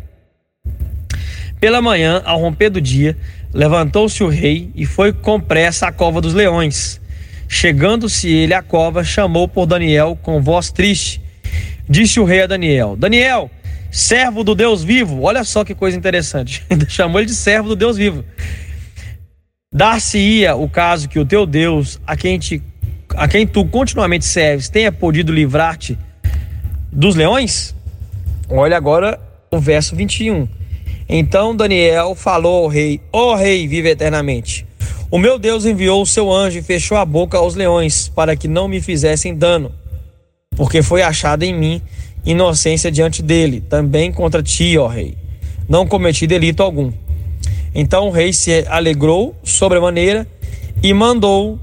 Pela 1.60 1.82
manhã, 1.82 2.22
ao 2.26 2.40
romper 2.40 2.70
do 2.70 2.80
dia, 2.80 3.18
levantou-se 3.52 4.24
o 4.24 4.28
rei 4.28 4.70
e 4.76 4.86
foi 4.86 5.12
com 5.12 5.42
pressa 5.42 5.88
à 5.88 5.92
cova 5.92 6.22
dos 6.22 6.36
leões. 6.36 7.02
Chegando-se 7.48 8.30
ele 8.30 8.54
à 8.54 8.62
cova, 8.62 9.04
chamou 9.04 9.48
por 9.48 9.66
Daniel 9.66 10.18
com 10.22 10.44
voz 10.44 10.72
triste. 10.72 11.20
Disse 11.90 12.20
o 12.20 12.24
rei 12.24 12.44
a 12.44 12.48
Daniel: 12.48 12.96
Daniel, 12.96 13.50
servo 13.92 14.44
do 14.44 14.54
Deus 14.54 14.84
vivo. 14.84 15.24
Olha 15.24 15.44
só 15.44 15.64
que 15.64 15.74
coisa 15.74 15.98
interessante. 15.98 16.64
Chamou 16.88 17.20
ele 17.20 17.28
de 17.28 17.36
servo 17.36 17.70
do 17.70 17.76
Deus 17.76 17.98
vivo. 17.98 18.24
Dar-se-ia 19.76 20.56
o 20.56 20.70
caso 20.70 21.10
que 21.10 21.20
o 21.20 21.26
teu 21.26 21.46
Deus, 21.46 22.00
a 22.08 22.16
quem, 22.16 22.40
te, 22.40 22.64
a 23.10 23.28
quem 23.28 23.46
tu 23.46 23.66
continuamente 23.66 24.24
serves, 24.24 24.70
tenha 24.70 24.90
podido 24.90 25.34
livrar-te 25.34 26.00
dos 26.90 27.14
leões? 27.14 27.76
Olha 28.48 28.78
agora 28.78 29.20
o 29.52 29.60
verso 29.60 29.94
21. 29.94 30.48
Então 31.10 31.54
Daniel 31.54 32.16
falou 32.16 32.64
ao 32.64 32.70
rei: 32.70 33.02
Ó 33.12 33.34
oh, 33.34 33.36
rei, 33.36 33.68
vive 33.68 33.90
eternamente. 33.90 34.66
O 35.12 35.18
meu 35.18 35.38
Deus 35.38 35.66
enviou 35.66 36.02
o 36.02 36.06
seu 36.06 36.32
anjo 36.32 36.60
e 36.60 36.64
fechou 36.64 36.98
a 36.98 37.04
boca 37.04 37.38
aos 37.38 37.54
leões, 37.54 38.08
para 38.08 38.34
que 38.34 38.48
não 38.48 38.70
me 38.70 38.80
fizessem 38.80 39.36
dano, 39.36 39.74
porque 40.56 40.82
foi 40.82 41.02
achada 41.02 41.46
em 41.46 41.54
mim 41.54 41.82
inocência 42.26 42.90
diante 42.90 43.22
dele, 43.22 43.60
também 43.60 44.10
contra 44.10 44.42
ti, 44.42 44.78
ó 44.78 44.88
rei. 44.88 45.18
Não 45.68 45.86
cometi 45.86 46.26
delito 46.26 46.64
algum. 46.64 46.94
Então 47.76 48.08
o 48.08 48.12
rei 48.12 48.32
se 48.32 48.66
alegrou 48.70 49.36
sobremaneira 49.44 50.26
e 50.82 50.94
mandou 50.94 51.60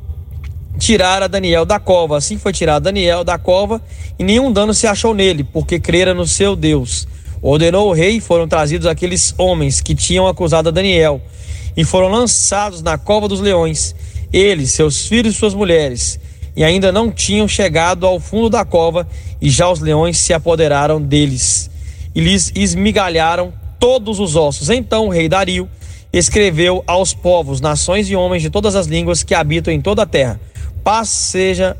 tirar 0.78 1.22
a 1.22 1.26
Daniel 1.26 1.64
da 1.64 1.80
cova. 1.80 2.18
Assim 2.18 2.36
foi 2.36 2.52
tirado 2.52 2.82
Daniel 2.82 3.24
da 3.24 3.38
cova 3.38 3.80
e 4.18 4.22
nenhum 4.22 4.52
dano 4.52 4.74
se 4.74 4.86
achou 4.86 5.14
nele, 5.14 5.42
porque 5.42 5.80
crera 5.80 6.12
no 6.12 6.26
seu 6.26 6.54
Deus. 6.54 7.08
Ordenou 7.40 7.88
o 7.88 7.92
rei 7.92 8.18
e 8.18 8.20
foram 8.20 8.46
trazidos 8.46 8.86
aqueles 8.86 9.34
homens 9.38 9.80
que 9.80 9.94
tinham 9.94 10.28
acusado 10.28 10.68
a 10.68 10.72
Daniel 10.72 11.20
e 11.74 11.82
foram 11.82 12.08
lançados 12.08 12.82
na 12.82 12.98
cova 12.98 13.26
dos 13.26 13.40
leões, 13.40 13.94
eles, 14.30 14.72
seus 14.72 15.06
filhos 15.06 15.34
e 15.34 15.38
suas 15.38 15.54
mulheres, 15.54 16.20
e 16.54 16.62
ainda 16.62 16.92
não 16.92 17.10
tinham 17.10 17.48
chegado 17.48 18.06
ao 18.06 18.20
fundo 18.20 18.50
da 18.50 18.62
cova, 18.62 19.08
e 19.40 19.48
já 19.48 19.70
os 19.70 19.80
leões 19.80 20.18
se 20.18 20.34
apoderaram 20.34 21.00
deles 21.00 21.70
e 22.14 22.20
lhes 22.20 22.52
esmigalharam 22.54 23.52
todos 23.78 24.20
os 24.20 24.36
ossos. 24.36 24.70
Então 24.70 25.06
o 25.06 25.10
rei 25.10 25.28
Dario 25.28 25.68
escreveu 26.12 26.82
aos 26.86 27.14
povos, 27.14 27.60
nações 27.60 28.08
e 28.10 28.16
homens 28.16 28.42
de 28.42 28.50
todas 28.50 28.74
as 28.74 28.86
línguas 28.86 29.22
que 29.22 29.34
habitam 29.34 29.72
em 29.72 29.80
toda 29.80 30.02
a 30.02 30.06
terra: 30.06 30.40
paz 30.84 31.08
seja 31.08 31.76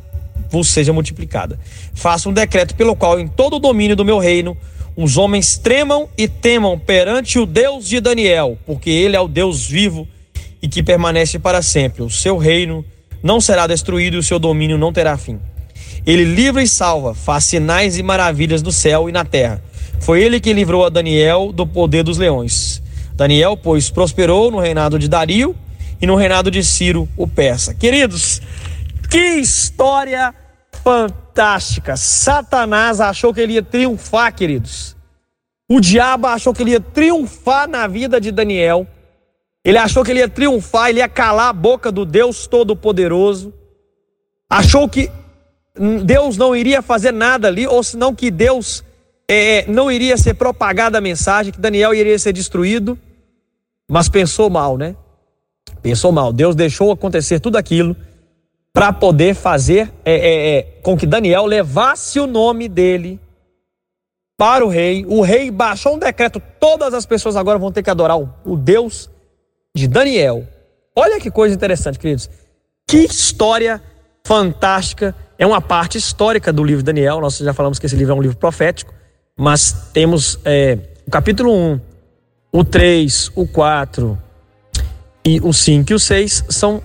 vos 0.51 0.69
seja 0.69 0.93
multiplicada. 0.93 1.59
Faça 1.95 2.29
um 2.29 2.33
decreto 2.33 2.75
pelo 2.75 2.95
qual 2.95 3.19
em 3.19 3.27
todo 3.27 3.57
o 3.57 3.59
domínio 3.59 3.97
do 3.97 4.05
meu 4.05 4.19
reino 4.19 4.57
os 4.95 5.17
homens 5.17 5.57
tremam 5.57 6.09
e 6.19 6.29
temam 6.29 6.79
perante 6.79 7.39
o 7.39 7.47
Deus 7.47 7.89
de 7.89 7.99
Daniel, 7.99 8.59
porque 8.67 8.91
ele 8.91 9.17
é 9.17 9.21
o 9.21 9.27
Deus 9.27 9.67
vivo 9.67 10.07
e 10.61 10.69
que 10.69 10.83
permanece 10.83 11.39
para 11.39 11.63
sempre. 11.63 12.03
O 12.03 12.11
seu 12.11 12.37
reino 12.37 12.85
não 13.23 13.41
será 13.41 13.67
destruído 13.67 14.17
e 14.17 14.19
o 14.19 14.23
seu 14.23 14.39
domínio 14.39 14.77
não 14.77 14.93
terá 14.93 15.17
fim. 15.17 15.41
Ele 16.07 16.25
livra 16.25 16.63
e 16.63 16.69
salva, 16.69 17.15
faz 17.15 17.45
sinais 17.45 17.97
e 17.97 18.03
maravilhas 18.03 18.61
no 18.63 18.73
céu 18.73 19.09
e 19.09 19.13
na 19.13 19.25
terra. 19.25 19.63
Foi 20.01 20.21
ele 20.21 20.41
que 20.41 20.53
livrou 20.53 20.85
a 20.85 20.89
Daniel 20.91 21.53
do 21.53 21.67
poder 21.67 22.03
dos 22.03 22.19
leões. 22.19 22.82
Daniel, 23.15 23.57
pois, 23.57 23.91
prosperou 23.91 24.51
no 24.51 24.59
reinado 24.59 24.99
de 24.99 25.09
Dario 25.09 25.55
e 26.01 26.07
no 26.07 26.17
reinado 26.17 26.51
de 26.51 26.65
Ciro, 26.65 27.09
o 27.17 27.27
persa. 27.29 27.75
Queridos, 27.75 28.41
que 29.11 29.37
história 29.37 30.35
fantástica! 30.83 31.97
Satanás 31.97 33.01
achou 33.01 33.33
que 33.33 33.41
ele 33.41 33.55
ia 33.55 33.63
triunfar, 33.63 34.35
queridos. 34.35 34.97
O 35.69 35.81
diabo 35.81 36.27
achou 36.27 36.53
que 36.53 36.63
ele 36.63 36.73
ia 36.73 36.81
triunfar 36.81 37.69
na 37.69 37.87
vida 37.87 38.21
de 38.21 38.31
Daniel. 38.31 38.87
Ele 39.65 39.79
achou 39.79 40.05
que 40.05 40.11
ele 40.11 40.21
ia 40.21 40.29
triunfar, 40.29 40.91
ele 40.91 40.99
ia 40.99 41.09
calar 41.09 41.51
a 41.51 41.53
boca 41.53 41.93
do 41.93 42.05
Deus 42.05 42.47
Todo-Poderoso. 42.47 43.55
Achou 44.51 44.89
que 44.89 45.11
Deus 46.05 46.37
não 46.37 46.55
iria 46.55 46.83
fazer 46.83 47.13
nada 47.13 47.49
ali, 47.49 47.67
ou 47.67 47.83
senão 47.83 48.15
que 48.15 48.31
Deus 48.31 48.85
é, 49.33 49.67
não 49.67 49.91
iria 49.91 50.17
ser 50.17 50.35
propagada 50.35 50.99
a 50.99 51.01
mensagem, 51.01 51.53
que 51.53 51.61
Daniel 51.61 51.95
iria 51.95 52.19
ser 52.19 52.33
destruído. 52.33 52.99
Mas 53.91 54.09
pensou 54.09 54.49
mal, 54.49 54.77
né? 54.77 54.97
Pensou 55.83 56.13
mal. 56.13 56.33
Deus 56.33 56.55
deixou 56.55 56.91
acontecer 56.91 57.41
tudo 57.41 57.57
aquilo 57.57 57.97
para 58.73 58.93
poder 58.93 59.35
fazer 59.35 59.93
é, 60.05 60.15
é, 60.15 60.57
é, 60.57 60.63
com 60.83 60.97
que 60.97 61.07
Daniel 61.07 61.45
levasse 61.45 62.19
o 62.19 62.27
nome 62.27 62.69
dele 62.69 63.21
para 64.37 64.65
o 64.65 64.69
rei. 64.69 65.05
O 65.07 65.21
rei 65.21 65.51
baixou 65.51 65.95
um 65.95 65.99
decreto: 65.99 66.41
todas 66.59 66.95
as 66.95 67.05
pessoas 67.05 67.37
agora 67.37 67.59
vão 67.59 67.71
ter 67.71 67.83
que 67.83 67.91
adorar 67.91 68.19
o, 68.19 68.33
o 68.45 68.57
Deus 68.57 69.11
de 69.75 69.87
Daniel. 69.87 70.47
Olha 70.97 71.21
que 71.21 71.31
coisa 71.31 71.55
interessante, 71.55 71.99
queridos. 71.99 72.29
Que 72.87 72.99
história 72.99 73.83
fantástica. 74.25 75.15
É 75.39 75.47
uma 75.47 75.61
parte 75.61 75.99
histórica 75.99 76.53
do 76.53 76.63
livro 76.63 76.83
de 76.83 76.87
Daniel. 76.87 77.21
Nós 77.21 77.39
já 77.39 77.53
falamos 77.53 77.79
que 77.79 77.87
esse 77.87 77.97
livro 77.97 78.13
é 78.13 78.17
um 78.17 78.23
livro 78.23 78.37
profético, 78.37 78.95
mas 79.39 79.91
temos 79.93 80.39
é, 80.45 80.79
o 81.07 81.11
capítulo 81.11 81.53
1, 81.53 81.81
o 82.53 82.65
3, 82.65 83.31
o 83.35 83.47
4, 83.47 84.19
e 85.25 85.41
o 85.41 85.53
5 85.53 85.93
e 85.93 85.95
o 85.95 85.99
6 85.99 86.45
são, 86.49 86.83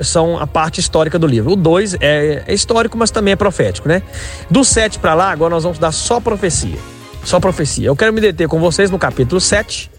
são 0.00 0.38
a 0.38 0.46
parte 0.46 0.80
histórica 0.80 1.18
do 1.18 1.26
livro. 1.26 1.52
O 1.52 1.56
2 1.56 1.94
é, 1.94 2.44
é, 2.46 2.54
histórico, 2.54 2.96
mas 2.96 3.10
também 3.10 3.32
é 3.32 3.36
profético, 3.36 3.88
né? 3.88 4.02
Do 4.48 4.64
7 4.64 4.98
para 5.00 5.14
lá, 5.14 5.30
agora 5.30 5.54
nós 5.54 5.64
vamos 5.64 5.78
dar 5.78 5.92
só 5.92 6.20
profecia. 6.20 6.78
Só 7.24 7.40
profecia. 7.40 7.88
Eu 7.88 7.96
quero 7.96 8.12
me 8.12 8.20
deter 8.20 8.48
com 8.48 8.60
vocês 8.60 8.90
no 8.90 8.98
capítulo 8.98 9.40
7, 9.40 9.90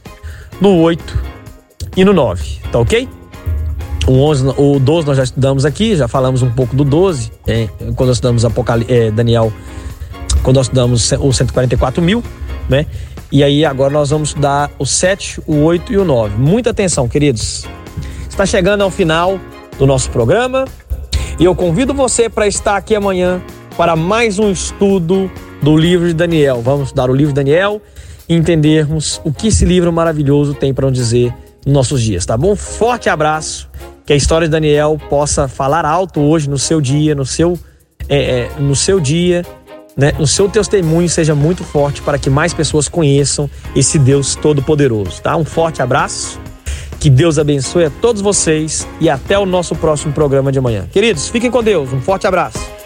no 0.59 0.77
8 0.77 1.21
e 1.97 2.05
no 2.05 2.13
9, 2.13 2.59
tá 2.71 2.79
ok? 2.79 3.07
O, 4.07 4.13
11, 4.13 4.53
o 4.57 4.79
12 4.79 5.07
nós 5.07 5.17
já 5.17 5.23
estudamos 5.23 5.65
aqui, 5.65 5.95
já 5.95 6.07
falamos 6.07 6.41
um 6.41 6.49
pouco 6.49 6.75
do 6.75 6.83
12, 6.83 7.31
é, 7.45 7.67
quando 7.95 8.07
nós 8.07 8.17
estudamos 8.17 8.43
Apocal 8.45 8.79
é, 8.87 9.11
Daniel, 9.11 9.53
quando 10.43 10.57
nós 10.57 10.65
estudamos 10.65 11.11
o 11.13 11.31
144 11.31 12.01
mil, 12.01 12.23
né? 12.69 12.85
E 13.31 13.43
aí 13.43 13.63
agora 13.63 13.93
nós 13.93 14.09
vamos 14.09 14.29
estudar 14.29 14.69
o 14.77 14.85
7, 14.85 15.41
o 15.47 15.63
8 15.63 15.93
e 15.93 15.97
o 15.97 16.05
9. 16.05 16.37
Muita 16.37 16.71
atenção, 16.71 17.07
queridos 17.07 17.65
está 18.31 18.45
chegando 18.45 18.81
ao 18.81 18.89
final 18.89 19.39
do 19.77 19.85
nosso 19.85 20.09
programa 20.09 20.65
e 21.37 21.43
eu 21.45 21.53
convido 21.53 21.93
você 21.93 22.29
para 22.29 22.47
estar 22.47 22.75
aqui 22.75 22.95
amanhã 22.95 23.41
para 23.77 23.95
mais 23.95 24.39
um 24.39 24.49
estudo 24.49 25.29
do 25.61 25.77
livro 25.77 26.07
de 26.07 26.13
Daniel. 26.13 26.61
Vamos 26.61 26.87
estudar 26.87 27.09
o 27.09 27.13
livro 27.13 27.33
de 27.33 27.35
Daniel 27.35 27.81
e 28.27 28.33
entendermos 28.33 29.21
o 29.23 29.31
que 29.31 29.49
esse 29.49 29.65
livro 29.65 29.91
maravilhoso 29.91 30.53
tem 30.55 30.73
para 30.73 30.87
nos 30.87 30.97
dizer 30.97 31.33
nos 31.65 31.73
nossos 31.73 32.01
dias, 32.01 32.25
tá 32.25 32.35
bom? 32.35 32.55
Forte 32.55 33.09
abraço, 33.09 33.69
que 34.05 34.13
a 34.13 34.15
história 34.15 34.47
de 34.47 34.51
Daniel 34.51 34.99
possa 35.09 35.47
falar 35.47 35.85
alto 35.85 36.19
hoje 36.21 36.49
no 36.49 36.57
seu 36.57 36.81
dia, 36.81 37.13
no 37.13 37.25
seu, 37.25 37.59
é, 38.09 38.17
é, 38.17 38.51
no 38.59 38.75
seu 38.75 38.99
dia, 38.99 39.45
né? 40.01 40.13
No 40.17 40.25
seu 40.25 40.49
testemunho 40.49 41.07
seja 41.07 41.35
muito 41.35 41.63
forte 41.63 42.01
para 42.01 42.17
que 42.17 42.27
mais 42.27 42.55
pessoas 42.55 42.89
conheçam 42.89 43.47
esse 43.75 43.99
Deus 43.99 44.33
todo-poderoso, 44.33 45.21
tá? 45.21 45.37
Um 45.37 45.45
forte 45.45 45.79
abraço 45.79 46.39
que 46.99 47.07
Deus 47.07 47.37
abençoe 47.37 47.85
a 47.85 47.91
todos 48.01 48.21
vocês 48.21 48.87
e 48.99 49.09
até 49.09 49.37
o 49.37 49.45
nosso 49.45 49.75
próximo 49.75 50.11
programa 50.11 50.51
de 50.51 50.57
amanhã. 50.57 50.87
Queridos, 50.91 51.29
fiquem 51.29 51.51
com 51.51 51.61
Deus. 51.63 51.93
Um 51.93 52.01
forte 52.01 52.25
abraço. 52.25 52.80